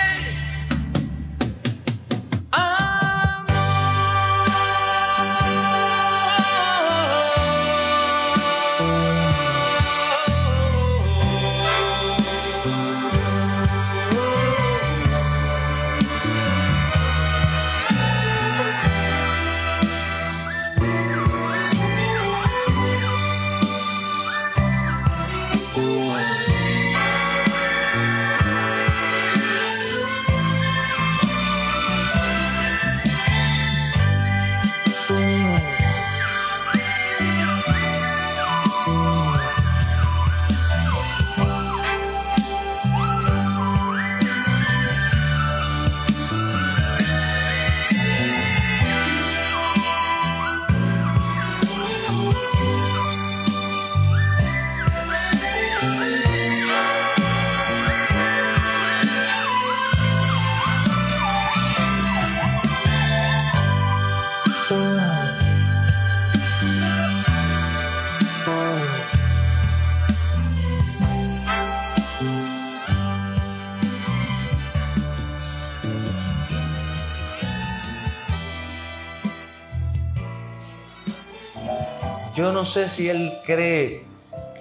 [82.61, 84.03] No sé si él cree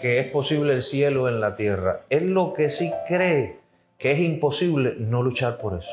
[0.02, 2.06] que es posible el cielo en la tierra.
[2.10, 3.60] Él lo que sí cree
[3.97, 5.91] que es imposible no luchar por eso.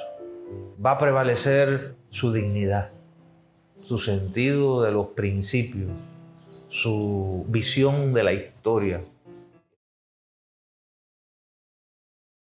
[0.85, 2.93] Va a prevalecer su dignidad,
[3.85, 5.91] su sentido de los principios,
[6.71, 9.03] su visión de la historia.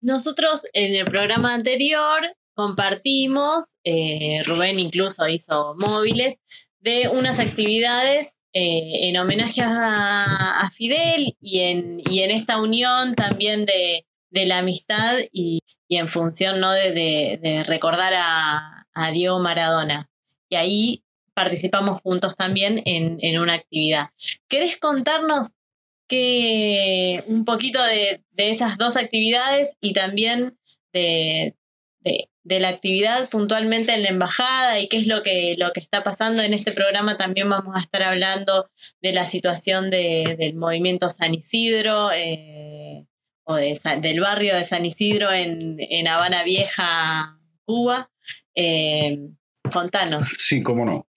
[0.00, 2.20] Nosotros en el programa anterior
[2.54, 6.40] compartimos, eh, Rubén incluso hizo móviles,
[6.78, 13.66] de unas actividades eh, en homenaje a, Fidel y en, y en, esta unión también
[13.66, 16.72] de, de la amistad y, y, en función ¿no?
[16.72, 20.08] de, de, de recordar a, a, Diego Maradona.
[20.48, 21.04] Y ahí
[21.34, 24.08] participamos juntos también en, en una actividad.
[24.48, 25.52] ¿Querés contarnos
[26.08, 30.56] que, un poquito de, esas dos actividades y también
[30.94, 31.54] de,
[32.44, 36.04] de la actividad puntualmente en la embajada y qué es lo que, lo que está
[36.04, 37.16] pasando en este programa.
[37.16, 38.70] También vamos a estar hablando
[39.02, 43.04] de la situación de, del movimiento San Isidro eh,
[43.44, 48.10] o de, del barrio de San Isidro en, en Habana Vieja, Cuba.
[48.54, 49.18] Eh,
[49.72, 50.28] contanos.
[50.28, 51.08] Sí, cómo no.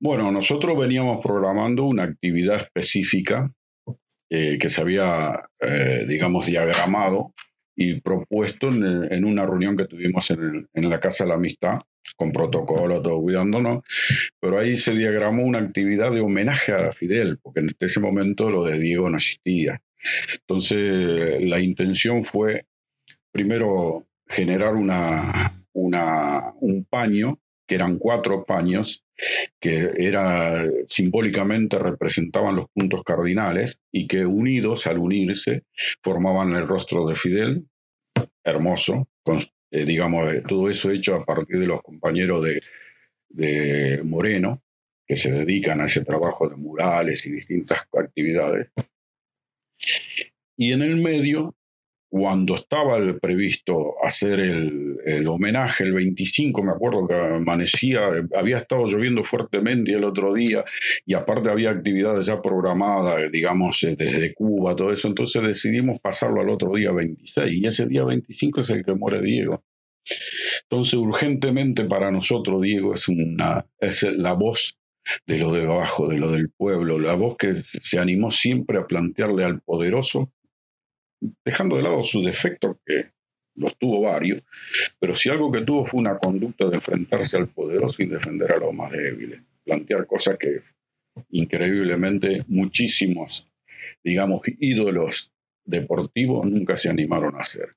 [0.00, 3.50] Bueno, nosotros veníamos programando una actividad específica
[4.30, 7.32] eh, que se había, eh, digamos, diagramado
[7.76, 11.80] y propuesto en, una reunión que tuvimos en, en, la Casa de la Amistad,
[12.16, 13.82] con protocolo, todo cuidándonos,
[14.40, 18.64] pero ahí se diagramó una actividad de homenaje a Fidel, porque en ese momento lo
[18.64, 19.80] de Diego no existía.
[20.40, 22.66] Entonces, la intención fue,
[23.32, 29.04] primero, generar una, un paño, que eran cuatro paños,
[29.60, 35.64] que era, simbólicamente representaban los puntos cardinales y que unidos, al unirse,
[36.02, 37.66] formaban el rostro de Fidel,
[38.42, 39.08] hermoso,
[39.70, 42.44] eh, digamos, todo eso hecho a partir de los compañeros
[43.28, 44.62] de Moreno,
[45.06, 48.72] que se dedican a ese trabajo de murales y distintas actividades.
[50.56, 51.54] Y en el medio
[52.14, 58.58] cuando estaba el previsto hacer el, el, homenaje el 25, me acuerdo que amanecía, había
[58.58, 60.64] estado lloviendo fuertemente el otro día
[61.04, 66.40] y aparte había actividades ya programadas, digamos, eh, desde Cuba, todo eso, entonces decidimos pasarlo
[66.40, 69.64] al otro día 26 y ese día 25 es el que muere Diego.
[70.70, 74.78] Entonces, urgentemente para nosotros, Diego es, una, es la voz
[75.26, 78.86] de lo de abajo, de lo del pueblo, la voz que se animó siempre a
[78.86, 80.32] plantearle al poderoso
[81.44, 83.12] dejando de lado su defecto, que
[83.56, 84.42] los tuvo varios,
[84.98, 88.58] pero si algo que tuvo fue una conducta de enfrentarse al poderoso y defender a
[88.58, 90.60] los más débiles, plantear cosas que
[91.30, 93.52] increíblemente muchísimos,
[94.02, 97.68] digamos, ídolos deportivos nunca se animaron a hacer.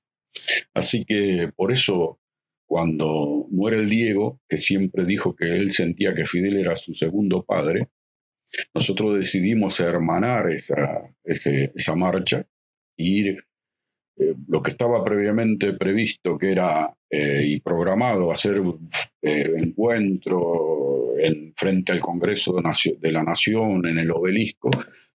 [0.73, 2.19] Así que por eso
[2.65, 7.43] cuando muere el Diego, que siempre dijo que él sentía que Fidel era su segundo
[7.43, 7.87] padre,
[8.73, 12.45] nosotros decidimos hermanar esa, esa marcha
[12.97, 13.43] ir
[14.17, 18.61] eh, lo que estaba previamente previsto, que era eh, y programado hacer
[19.21, 22.55] eh, encuentro en, frente al Congreso
[22.99, 24.69] de, la Nación, en el obelisco,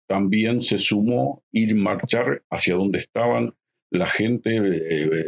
[0.07, 3.53] también se sumó ir marchar hacia donde estaban
[3.91, 4.57] la gente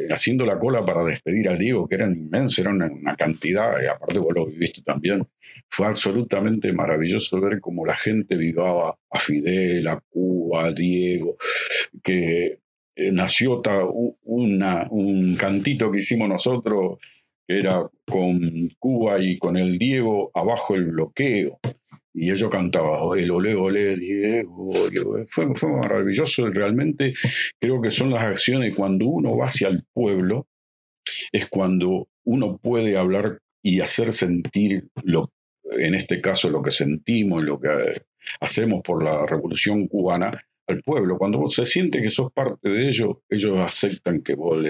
[0.09, 4.19] haciendo la cola para despedir al Diego, que eran inmensos, eran una, cantidad, y aparte
[4.19, 5.27] vos lo viviste también,
[5.69, 11.35] fue absolutamente maravilloso ver cómo la gente vivaba a Fidel, a Cuba, a Diego,
[12.01, 12.59] que
[12.95, 13.61] eh, nació
[14.23, 16.99] una, un cantito que hicimos nosotros,
[17.47, 21.59] era con Cuba y con el Diego abajo el bloqueo.
[22.13, 24.67] Y ellos cantaban, el ole, ole, Diego.
[25.27, 26.49] Fue, fue maravilloso.
[26.49, 27.13] Realmente
[27.59, 30.47] creo que son las acciones cuando uno va hacia el pueblo,
[31.31, 35.29] es cuando uno puede hablar y hacer sentir lo,
[35.71, 37.69] en este caso lo que sentimos, lo que
[38.39, 41.17] hacemos por la revolución cubana, al pueblo.
[41.17, 44.63] Cuando se siente que sos parte de ellos, ellos aceptan que vos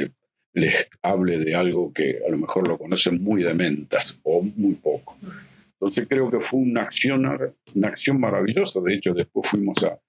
[0.53, 4.75] les hable de algo que a lo mejor lo conocen muy de mentas o muy
[4.75, 5.17] poco.
[5.73, 7.25] Entonces creo que fue una acción,
[7.75, 8.79] una acción maravillosa.
[8.81, 9.99] De hecho, después fuimos a,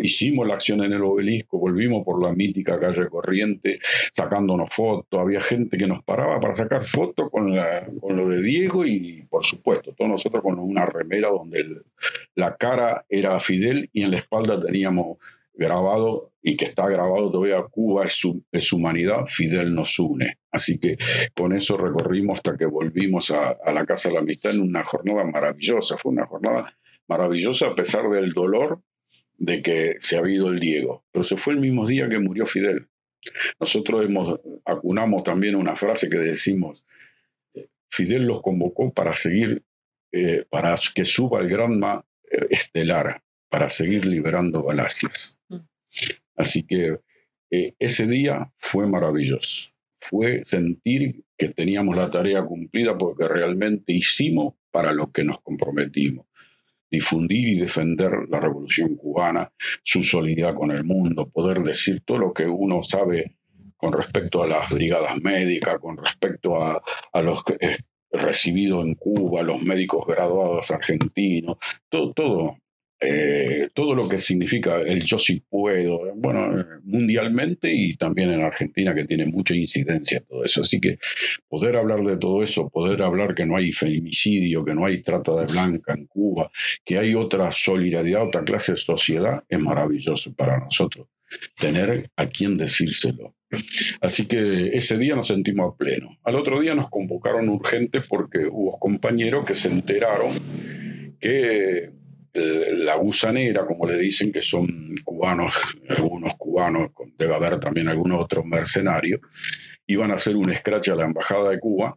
[0.00, 3.78] hicimos la acción en el obelisco, volvimos por la mítica calle Corriente
[4.10, 9.26] sacándonos fotos, había gente que nos paraba para sacar fotos con, lo de Diego y
[9.28, 11.82] por supuesto, todos nosotros con una remera donde
[12.34, 15.18] la cara era Fidel y en la espalda teníamos
[15.54, 20.38] grabado y que está grabado todavía Cuba es, su, es humanidad, Fidel nos une.
[20.50, 20.98] Así que
[21.34, 24.84] con eso recorrimos hasta que volvimos a, a la Casa de la Amistad en una
[24.84, 26.76] jornada maravillosa, fue una jornada
[27.08, 28.80] maravillosa a pesar del dolor
[29.36, 32.46] de que se ha ido el Diego, pero se fue el mismo día que murió
[32.46, 32.86] Fidel.
[33.58, 36.86] Nosotros hemos, acunamos también una frase que decimos,
[37.88, 39.62] Fidel los convocó para seguir,
[40.12, 43.22] eh, para que suba el Granma eh, estelar,
[43.54, 45.40] para seguir liberando galaxias.
[45.48, 45.58] Mm.
[46.34, 46.98] Así que
[47.52, 49.70] eh, ese día fue maravilloso.
[50.00, 56.26] Fue sentir que teníamos la tarea cumplida porque realmente hicimos para lo que nos comprometimos
[56.90, 59.52] difundir y defender la revolución cubana,
[59.84, 63.36] su solidaridad con el mundo, poder decir todo lo que uno sabe
[63.76, 66.82] con respecto a las brigadas médicas, con respecto a,
[67.22, 67.76] los eh,
[68.10, 71.56] recibidos en Cuba, los médicos graduados argentinos,
[71.88, 72.56] todo, todo
[73.00, 78.94] eh, todo lo que significa el yo sí puedo, bueno, mundialmente y también en Argentina
[78.94, 80.62] que tiene mucha incidencia todo eso.
[80.62, 80.98] Así que
[81.48, 85.34] poder hablar de todo eso, poder hablar que no hay femicidio, que no hay trata
[85.36, 86.50] de blanca en Cuba,
[86.84, 91.08] que hay otra solidaridad, otra clase de sociedad, es maravilloso para nosotros
[91.58, 93.34] tener a quien decírselo.
[94.00, 96.18] Así que ese día nos sentimos a pleno.
[96.24, 100.38] Al otro día nos convocaron urgente porque hubo compañeros que se enteraron
[101.20, 101.90] que
[102.34, 105.54] la gusanera, como le dicen, que son cubanos,
[105.88, 109.20] algunos cubanos, debe haber también algunos otros mercenarios,
[109.86, 111.96] iban a hacer un scratch a la Embajada de Cuba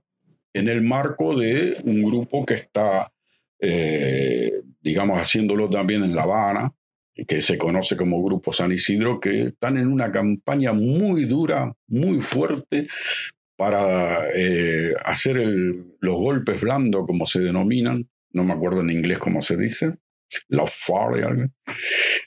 [0.53, 3.11] en el marco de un grupo que está,
[3.59, 6.73] eh, digamos, haciéndolo también en La Habana,
[7.27, 12.21] que se conoce como Grupo San Isidro, que están en una campaña muy dura, muy
[12.21, 12.87] fuerte,
[13.55, 15.37] para eh, hacer
[15.99, 19.95] los golpes blandos, como se denominan, no me acuerdo en inglés cómo se dice,
[20.49, 21.49] la FARC,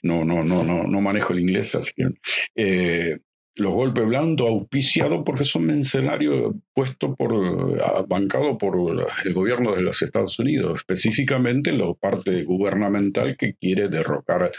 [0.03, 2.09] no, no, no, no, no manejo el inglés, así que
[2.55, 3.19] eh,
[3.57, 8.77] los golpes blandos auspiciados porque son mercenarios puestos por, bancados por
[9.25, 14.51] el gobierno de los Estados Unidos, específicamente la parte gubernamental que quiere derrocar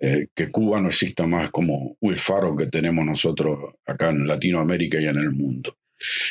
[0.00, 5.00] eh, que Cuba no exista más como el faro que tenemos nosotros acá en Latinoamérica
[5.00, 5.76] y en el mundo.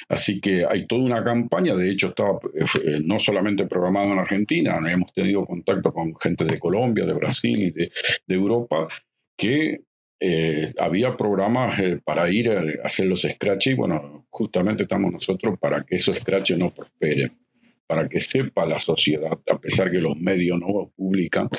[0.10, 4.20] Así que hay toda una campaña, de hecho estaba eh, eh, no solamente programado en
[4.20, 7.92] Argentina, hemos tenido contacto con gente de Colombia, de Brasil y de,
[8.28, 8.88] Europa,
[9.36, 9.82] que
[10.20, 15.84] eh, había programas para ir a, hacer los scratches y bueno, justamente estamos nosotros para
[15.84, 17.38] que esos scratches no prosperen,
[17.86, 21.50] para que sepa la sociedad, a pesar que los medios no publican,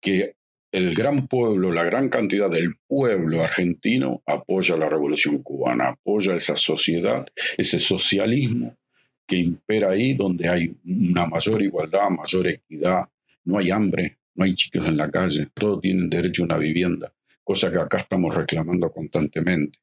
[0.00, 0.34] que
[0.74, 6.56] el gran pueblo, la gran cantidad del pueblo argentino apoya la revolución cubana, apoya esa
[6.56, 7.24] sociedad,
[7.56, 8.76] ese socialismo
[9.24, 13.04] que impera ahí donde hay una mayor igualdad, mayor equidad,
[13.44, 17.14] no hay hambre, no hay chicos en la calle, todos tienen derecho a una vivienda,
[17.44, 19.78] cosa que acá estamos reclamando constantemente.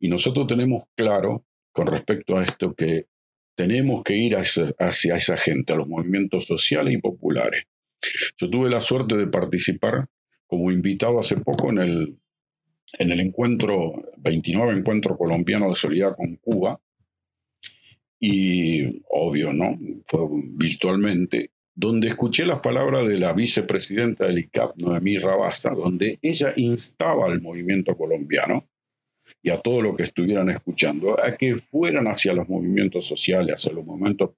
[0.00, 3.06] Y nosotros tenemos claro con respecto a esto que
[3.54, 7.64] tenemos que ir hacia, hacia esa gente, a los movimientos sociales y populares.
[8.36, 10.06] Yo tuve la suerte de participar
[10.46, 12.18] como invitado hace poco en el,
[12.98, 16.80] en el encuentro, 29 encuentro colombiano de solidaridad con Cuba,
[18.18, 19.78] y obvio, ¿no?
[20.04, 20.20] Fue
[20.52, 27.26] virtualmente, donde escuché las palabras de la vicepresidenta del ICAP, Noemí Rabasa, donde ella instaba
[27.26, 28.68] al movimiento colombiano
[29.42, 33.72] y a todo lo que estuvieran escuchando, a que fueran hacia los movimientos sociales, hacia
[33.72, 34.30] los movimientos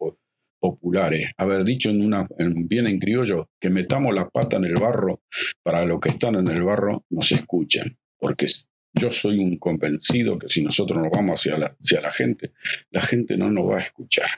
[0.63, 1.33] populares.
[1.37, 5.23] Haber dicho en una, en, bien en criollo que metamos la pata en el barro
[5.61, 8.47] para los que están en el barro nos escuchen, porque
[8.95, 12.53] yo soy un convencido que si nosotros nos vamos hacia la, hacia la gente,
[12.93, 14.29] la gente no nos va a escuchar.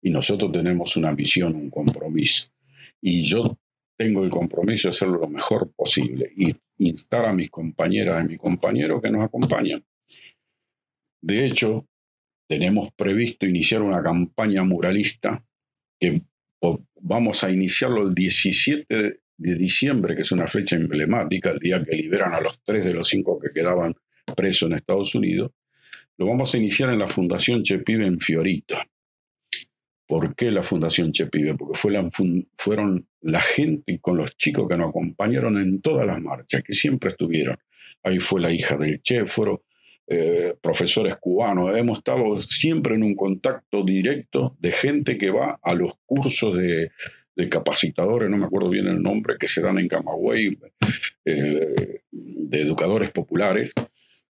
[0.00, 2.52] Y nosotros tenemos una visión, un compromiso.
[3.00, 3.58] Y yo
[3.96, 8.38] tengo el compromiso de hacerlo lo mejor posible y instar a mis compañeras y mis
[8.38, 9.84] compañeros que nos acompañan.
[11.20, 11.88] De hecho,
[12.48, 15.44] tenemos previsto iniciar una campaña muralista
[17.00, 21.96] vamos a iniciarlo el 17 de diciembre, que es una fecha emblemática, el día que
[21.96, 23.94] liberan a los tres de los cinco que quedaban
[24.36, 25.52] presos en Estados Unidos.
[26.16, 28.76] Lo vamos a iniciar en la Fundación Chepibe en Fiorito.
[30.06, 31.54] ¿Por qué la Fundación Chepibe?
[31.54, 32.08] Porque fue la,
[32.56, 37.10] fueron la gente con los chicos que nos acompañaron en todas las marchas, que siempre
[37.10, 37.58] estuvieron.
[38.02, 39.64] Ahí fue la hija del Chéforo,
[40.06, 41.76] eh, profesores cubanos.
[41.76, 46.90] Hemos estado siempre en un contacto directo de gente que va a los cursos de,
[47.50, 50.56] capacitadores, no me acuerdo bien el nombre, que se dan en Camagüey,
[51.24, 53.74] eh, de educadores populares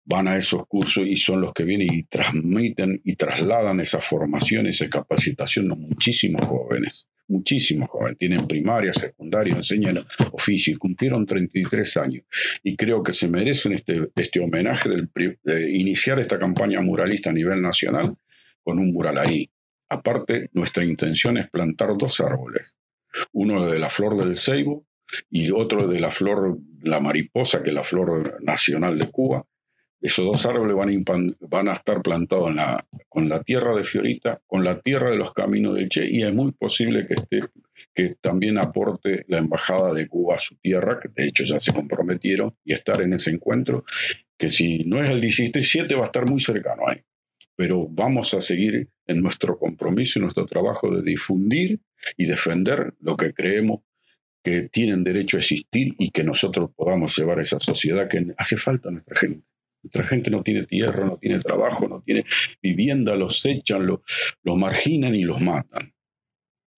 [0.05, 4.67] van a esos cursos y son los que vienen y transmiten y trasladan esa formación,
[4.67, 8.17] esa capacitación a muchísimos jóvenes, muchísimos jóvenes.
[8.17, 9.99] Tienen primaria, secundaria, enseñan
[10.31, 12.25] oficio y cumplieron 33 años.
[12.63, 17.61] Y creo que se merecen este, este homenaje de iniciar esta campaña muralista a nivel
[17.61, 18.15] nacional
[18.63, 19.49] con un mural ahí.
[19.89, 22.79] Aparte, nuestra intención es plantar dos árboles,
[23.31, 24.85] uno de la flor del ceibo
[25.29, 29.45] y otro de la flor, la mariposa, que es la flor nacional de Cuba,
[30.03, 30.75] esos dos árboles
[31.39, 32.53] van a, estar plantados
[33.07, 36.33] con la tierra de Fiorita, con la tierra de los caminos del Che, y es
[36.33, 37.39] muy posible que, esté,
[37.95, 41.71] que también aporte la Embajada de Cuba a su tierra, que de hecho ya se
[41.71, 43.85] comprometieron, y estar en ese encuentro,
[44.37, 46.99] que si no es el 17 va a estar muy cercano ahí.
[47.55, 51.79] Pero vamos a seguir en nuestro compromiso y nuestro trabajo de difundir
[52.17, 53.83] y defender lo que creemos
[54.43, 58.57] que tienen derecho a existir y que nosotros podamos llevar a esa sociedad que hace
[58.57, 59.52] falta a nuestra gente.
[59.83, 62.23] Nuestra gente no tiene tierra, no tiene trabajo, no tiene
[62.61, 63.99] vivienda, los echan, los,
[64.43, 65.91] marginan y los matan.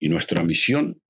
[0.00, 1.00] Y nuestra misión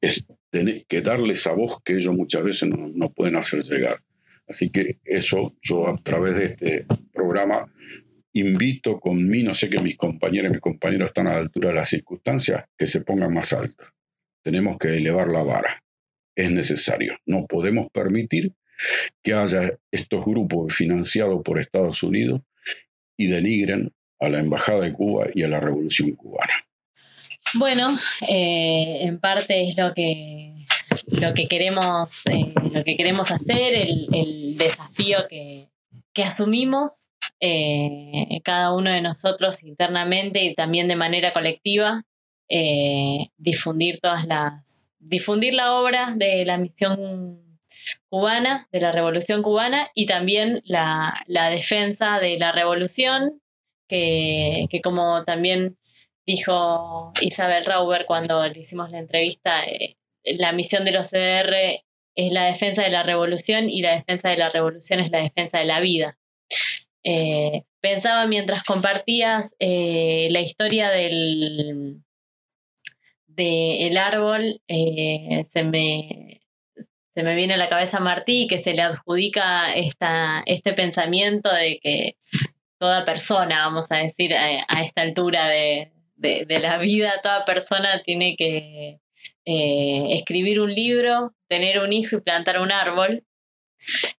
[0.00, 4.00] es tener que darles esa voz que ellos muchas veces no, pueden hacer llegar.
[4.48, 7.72] Así que eso yo a través de este programa
[8.32, 11.68] invito con mí, no sé que mis compañeras y mis compañeros están a la altura
[11.68, 13.92] de las circunstancias, que se pongan más altas.
[14.42, 15.82] Tenemos que elevar la vara.
[16.34, 17.16] Es necesario.
[17.26, 18.52] No podemos permitir
[19.22, 22.42] que haya estos grupos financiados por Estados Unidos
[23.16, 26.54] y denigren a la Embajada de Cuba y a la Revolución cubana.
[27.54, 27.96] Bueno,
[28.28, 30.54] eh, en parte es lo que,
[31.20, 35.68] lo que, queremos, eh, lo que queremos hacer, el, desafío que,
[36.22, 37.10] asumimos
[37.40, 42.04] eh, cada uno de nosotros internamente y también de manera colectiva,
[43.36, 47.43] difundir todas las, difundir la obra de la misión
[48.08, 53.40] cubana, de la revolución cubana y también la, defensa de la revolución,
[53.88, 55.76] que, como también
[56.26, 61.82] dijo Isabel Rauber cuando le hicimos la entrevista, eh, la misión de los CDR
[62.16, 65.58] es la defensa de la revolución y la defensa de la revolución es la defensa
[65.58, 66.18] de la vida.
[67.02, 72.02] Eh, pensaba mientras compartías eh, la historia del,
[73.26, 76.40] del árbol, se me,
[77.14, 81.78] se me viene a la cabeza Martí, que se le adjudica esta, este pensamiento de
[81.80, 82.16] que
[82.76, 85.92] toda persona, vamos a decir, a, esta altura de,
[86.48, 88.98] la vida, toda persona tiene que
[89.44, 93.24] eh, escribir un libro, tener un hijo y plantar un árbol.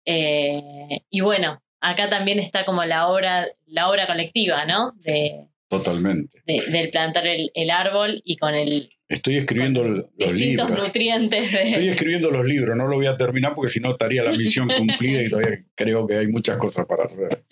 [0.04, 4.92] Eh, y bueno, acá también está como la obra, la obra colectiva, ¿no?
[5.00, 6.42] De, Totalmente.
[6.46, 10.70] del plantar el, el, árbol y con el, Estoy escribiendo los libros.
[10.70, 11.54] nutrientes.
[11.54, 14.68] Estoy escribiendo los libros, no lo voy a terminar porque si no estaría la misión
[14.76, 17.44] cumplida y todavía creo que hay muchas cosas para hacer.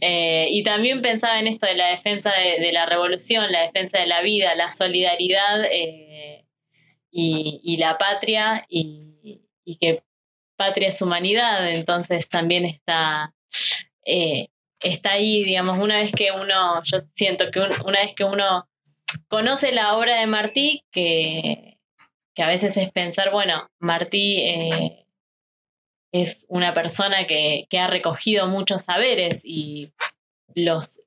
[0.00, 4.06] Eh, y también pensaba en esto de la defensa de, la revolución, la defensa de
[4.06, 6.44] la vida, la solidaridad eh,
[7.10, 9.38] y, la patria y,
[9.80, 10.02] que
[10.56, 13.32] patria es humanidad, entonces también está...
[14.04, 14.48] Eh,
[14.80, 18.68] está ahí, digamos, una vez que uno, yo siento que una vez que uno
[19.28, 21.78] conoce la obra de Martí, que,
[22.36, 25.06] a veces es pensar, bueno, Martí eh,
[26.12, 29.92] es una persona que, ha recogido muchos saberes y
[30.54, 31.00] los,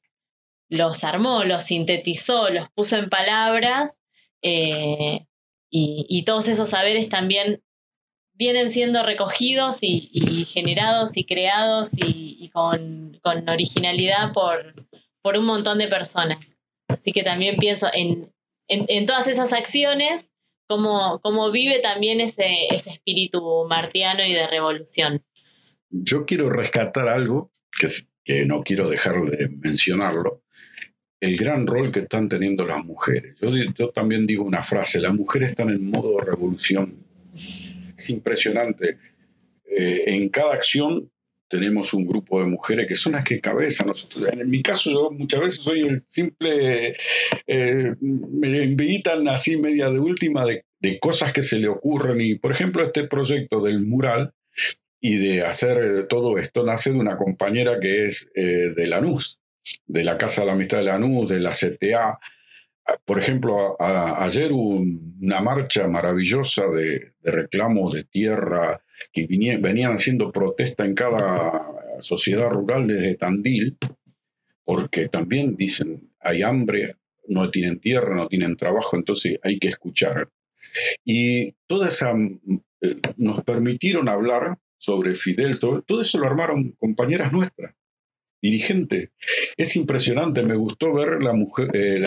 [0.70, 4.02] los armó, los sintetizó, los puso en palabras,
[4.42, 5.26] eh,
[5.72, 7.62] y, todos esos saberes también
[8.34, 14.74] vienen siendo recogidos y, generados y creados y, con, originalidad por,
[15.22, 16.59] por un montón de personas.
[16.90, 18.22] Así que también pienso en,
[18.68, 20.34] en, todas esas acciones,
[20.68, 25.24] cómo, cómo vive también ese, ese espíritu martiano y de revolución.
[25.90, 27.88] Yo quiero rescatar algo que,
[28.24, 30.44] que no quiero dejar de mencionarlo,
[31.22, 33.40] el gran rol que están teniendo las mujeres.
[33.40, 37.06] Yo, yo también digo una frase, las mujeres están en modo revolución
[38.00, 38.98] es impresionante.
[39.66, 41.12] Eh, en cada acción
[41.50, 43.88] tenemos un grupo de mujeres que son las que cabezan.
[43.88, 46.96] Nosotros, en mi caso, yo muchas veces soy el simple,
[47.48, 50.64] eh, me invitan así media de última de,
[51.00, 52.22] cosas que se le ocurren.
[52.22, 54.34] Y, por ejemplo, este proyecto del mural
[55.02, 59.42] y de hacer todo esto nace de una compañera que es eh, de Lanús,
[59.88, 62.20] de la Casa de la Amistad de Lanús, de la CTA,
[63.06, 64.84] por ejemplo, ayer hubo
[65.22, 68.82] una marcha maravillosa de, reclamos de tierra
[69.12, 73.78] que venían haciendo protesta en cada sociedad rural desde Tandil,
[74.64, 76.96] porque también dicen, hay hambre,
[77.28, 80.30] no tienen tierra, no tienen trabajo, entonces hay que escuchar.
[81.04, 82.14] Y toda esa,
[82.82, 87.74] eh, nos permitieron hablar sobre Fidel, todo eso lo armaron compañeras nuestras
[88.42, 89.12] dirigentes.
[89.58, 92.02] Es impresionante, me gustó ver la mujer, eh,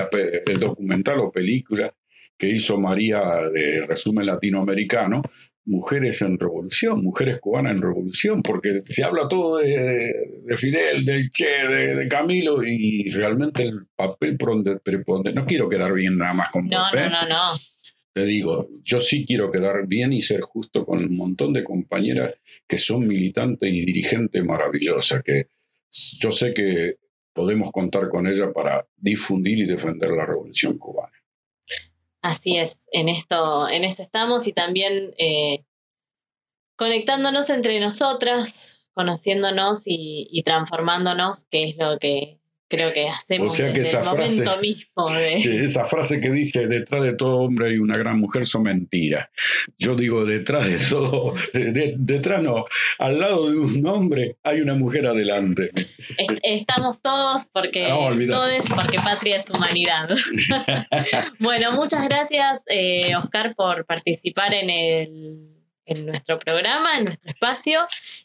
[0.46, 1.94] el documental o película
[2.38, 3.20] que hizo María
[3.52, 5.22] de resumen latinoamericano,
[5.64, 10.12] Mujeres en Revolución, Mujeres Cubanas en Revolución, porque se habla todo de,
[10.56, 16.32] Fidel, del Che, de, Camilo, y realmente el papel preponderante, no quiero quedar bien nada
[16.32, 17.08] más con vos, ¿eh?
[17.08, 17.58] No, no, no.
[18.12, 22.34] Te digo, yo sí quiero quedar bien y ser justo con un montón de compañeras
[22.66, 25.46] que son militantes y dirigentes maravillosas, que,
[26.20, 26.96] yo sé que
[27.32, 31.21] podemos contar con ella para difundir y defender la revolución cubana.
[32.22, 35.64] Así es, en esto, en esto estamos y también eh,
[36.76, 42.40] conectándonos entre nosotras, conociéndonos y, transformándonos, que es lo que
[42.72, 45.14] creo que hacemos o desde el momento mismo.
[45.14, 49.28] esa frase que dice, detrás de todo hombre hay una gran mujer, son mentiras.
[49.76, 52.64] Yo digo, detrás de todo, detrás no,
[52.98, 55.70] al lado de un hombre hay una mujer adelante.
[56.42, 60.08] estamos todos porque, todos porque patria es humanidad.
[61.40, 67.80] bueno, muchas gracias, eh, Oscar, por participar en el en nuestro programa, en nuestro espacio,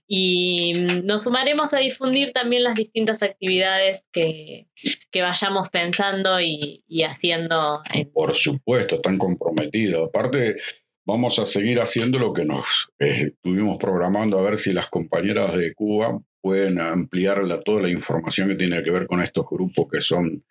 [0.08, 4.68] y nos sumaremos a difundir también las distintas actividades que,
[5.16, 7.82] vayamos pensando y, haciendo.
[8.14, 10.10] Por supuesto, están comprometidos.
[10.10, 10.58] Aparte,
[11.06, 15.56] vamos a seguir haciendo lo que nos eh, estuvimos programando, a ver si las compañeras
[15.56, 20.00] de Cuba pueden ampliar toda la información que tiene que ver con estos grupos que
[20.00, 20.44] son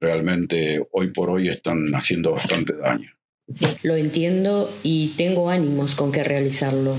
[0.00, 3.15] realmente, hoy por hoy, están haciendo bastante daño.
[3.84, 6.98] Lo entiendo y tengo ánimos con que realizarlo,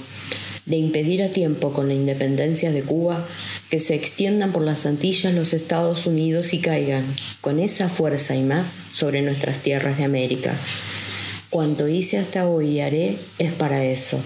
[0.65, 3.27] de impedir a tiempo con la independencia de Cuba
[3.69, 7.03] que se extiendan por las Antillas los Estados Unidos y caigan,
[7.41, 10.55] con esa fuerza y más, sobre nuestras tierras de América.
[11.49, 14.17] Cuanto hice hasta hoy y haré es para eso.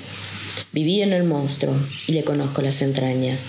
[0.73, 3.45] Viví en el monstruo y le conozco las entrañas.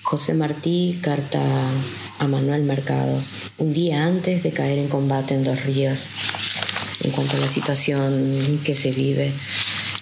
[0.00, 1.42] José Martí, carta
[2.18, 3.22] a Manuel Mercado,
[3.58, 6.08] un día antes de caer en combate en Dos Ríos
[7.02, 9.32] en cuanto a la situación que se vive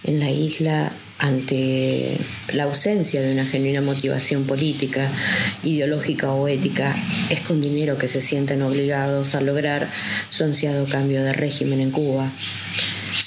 [0.04, 2.18] en la isla ante
[2.54, 5.10] la ausencia de una genuina motivación política,
[5.62, 6.96] ideológica o ética,
[7.28, 9.88] es con dinero que se sienten obligados a lograr
[10.30, 12.32] su ansiado cambio de régimen en Cuba,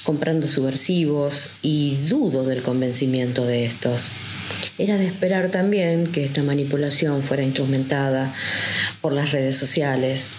[0.04, 4.10] comprando subversivos y dudo del convencimiento de estos.
[4.80, 8.34] Era de esperar también que esta manipulación fuera instrumentada
[9.02, 10.30] por las redes sociales.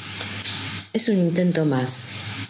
[0.92, 2.02] Es un intento más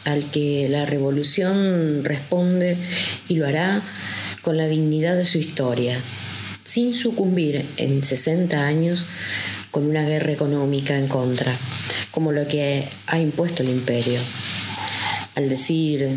[0.04, 2.76] al que la revolución responde
[3.28, 3.82] y lo hará
[4.42, 5.98] con la dignidad de su historia,
[6.64, 9.06] sin sucumbir en 60 años
[9.70, 11.56] con una guerra económica en contra,
[12.10, 14.20] como lo que ha impuesto el imperio.
[15.34, 16.08] Al decir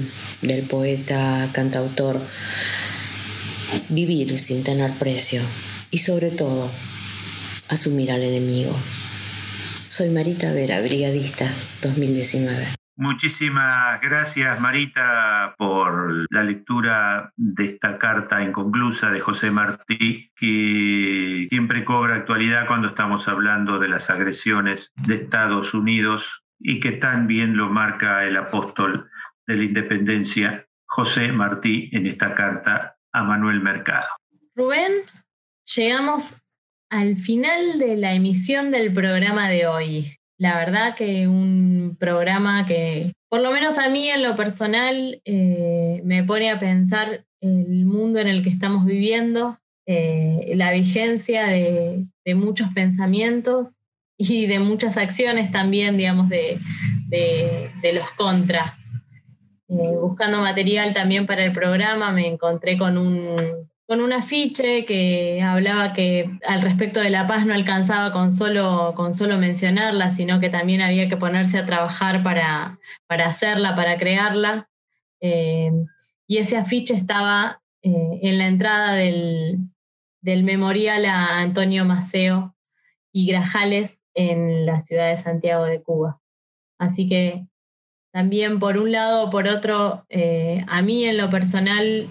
[0.42, 2.22] del poeta cantautor,
[3.90, 5.42] vivir sin tener precio
[5.90, 6.70] y sobre todo
[7.70, 8.78] asumir al enemigo.
[9.88, 12.87] Soy Marita Vera, brigadista 2019.
[13.00, 21.86] Muchísimas gracias, Marita, por la lectura de esta carta inconclusa de José Martí, que siempre
[21.86, 27.56] cobra actualidad cuando estamos hablando de las agresiones de Estados Unidos y que tan bien
[27.56, 29.08] lo marca el apóstol
[29.46, 34.08] de la independencia, José Martí, en esta carta a Manuel Mercado.
[34.56, 34.92] Rubén,
[35.76, 36.42] llegamos
[36.90, 40.18] al final de la emisión del programa de hoy.
[40.38, 46.02] La verdad que un programa que por lo menos a mí en lo personal eh,
[46.06, 52.06] me pone a pensar el mundo en el que estamos viviendo, eh, la vigencia de,
[52.36, 53.78] muchos pensamientos
[54.18, 56.60] y de muchas acciones también, digamos, de,
[57.94, 58.74] los contras.
[59.70, 65.42] Eh, buscando material también para el programa me encontré con un, con un afiche que
[65.42, 70.42] hablaba que al respecto de la paz no alcanzaba con solo, con solo mencionarla, sino
[70.42, 74.70] que también había que ponerse a trabajar para, para hacerla, para crearla.
[75.22, 75.72] Eh,
[76.28, 79.70] y ese afiche estaba eh, en la entrada del,
[80.22, 82.54] memorial a Antonio Maceo
[83.14, 86.20] y Grajales en la ciudad de Santiago de Cuba.
[86.78, 87.48] Así que
[88.12, 92.10] también por un lado o por otro, eh, a mí en lo personal,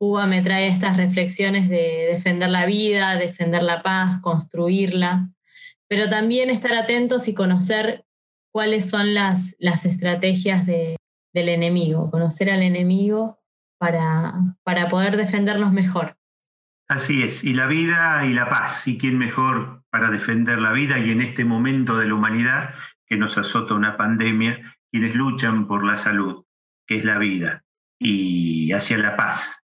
[0.00, 5.28] Cuba me trae estas reflexiones de defender la vida, defender la paz, construirla,
[5.88, 8.06] pero también estar atentos y conocer
[8.50, 10.96] cuáles son las, las estrategias del
[11.34, 13.40] enemigo, conocer al enemigo
[13.78, 14.32] para,
[14.62, 16.16] para poder defendernos mejor.
[16.88, 20.98] Así es, y la vida y la paz, y quién mejor para defender la vida
[20.98, 22.70] y en este momento de la humanidad
[23.04, 26.46] que nos azota una pandemia, quienes luchan por la salud,
[26.86, 27.64] que es la vida,
[27.98, 29.59] y hacia la paz.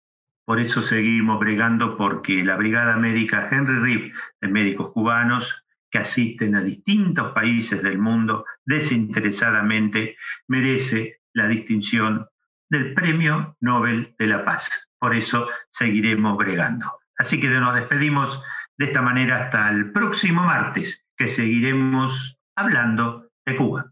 [0.46, 6.56] Por eso seguimos bregando porque la Brigada Médica Henry Riff de médicos cubanos que asisten
[6.56, 10.18] a distintos países del mundo desinteresadamente
[10.48, 12.28] merece la distinción
[12.70, 14.90] del Premio Nobel de la Paz.
[15.00, 17.00] Por eso seguiremos bregando.
[17.18, 18.42] Así que nos despedimos
[18.78, 23.92] de esta manera hasta el próximo martes, que seguiremos hablando de Cuba.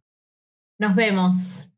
[0.80, 1.73] Nos vemos.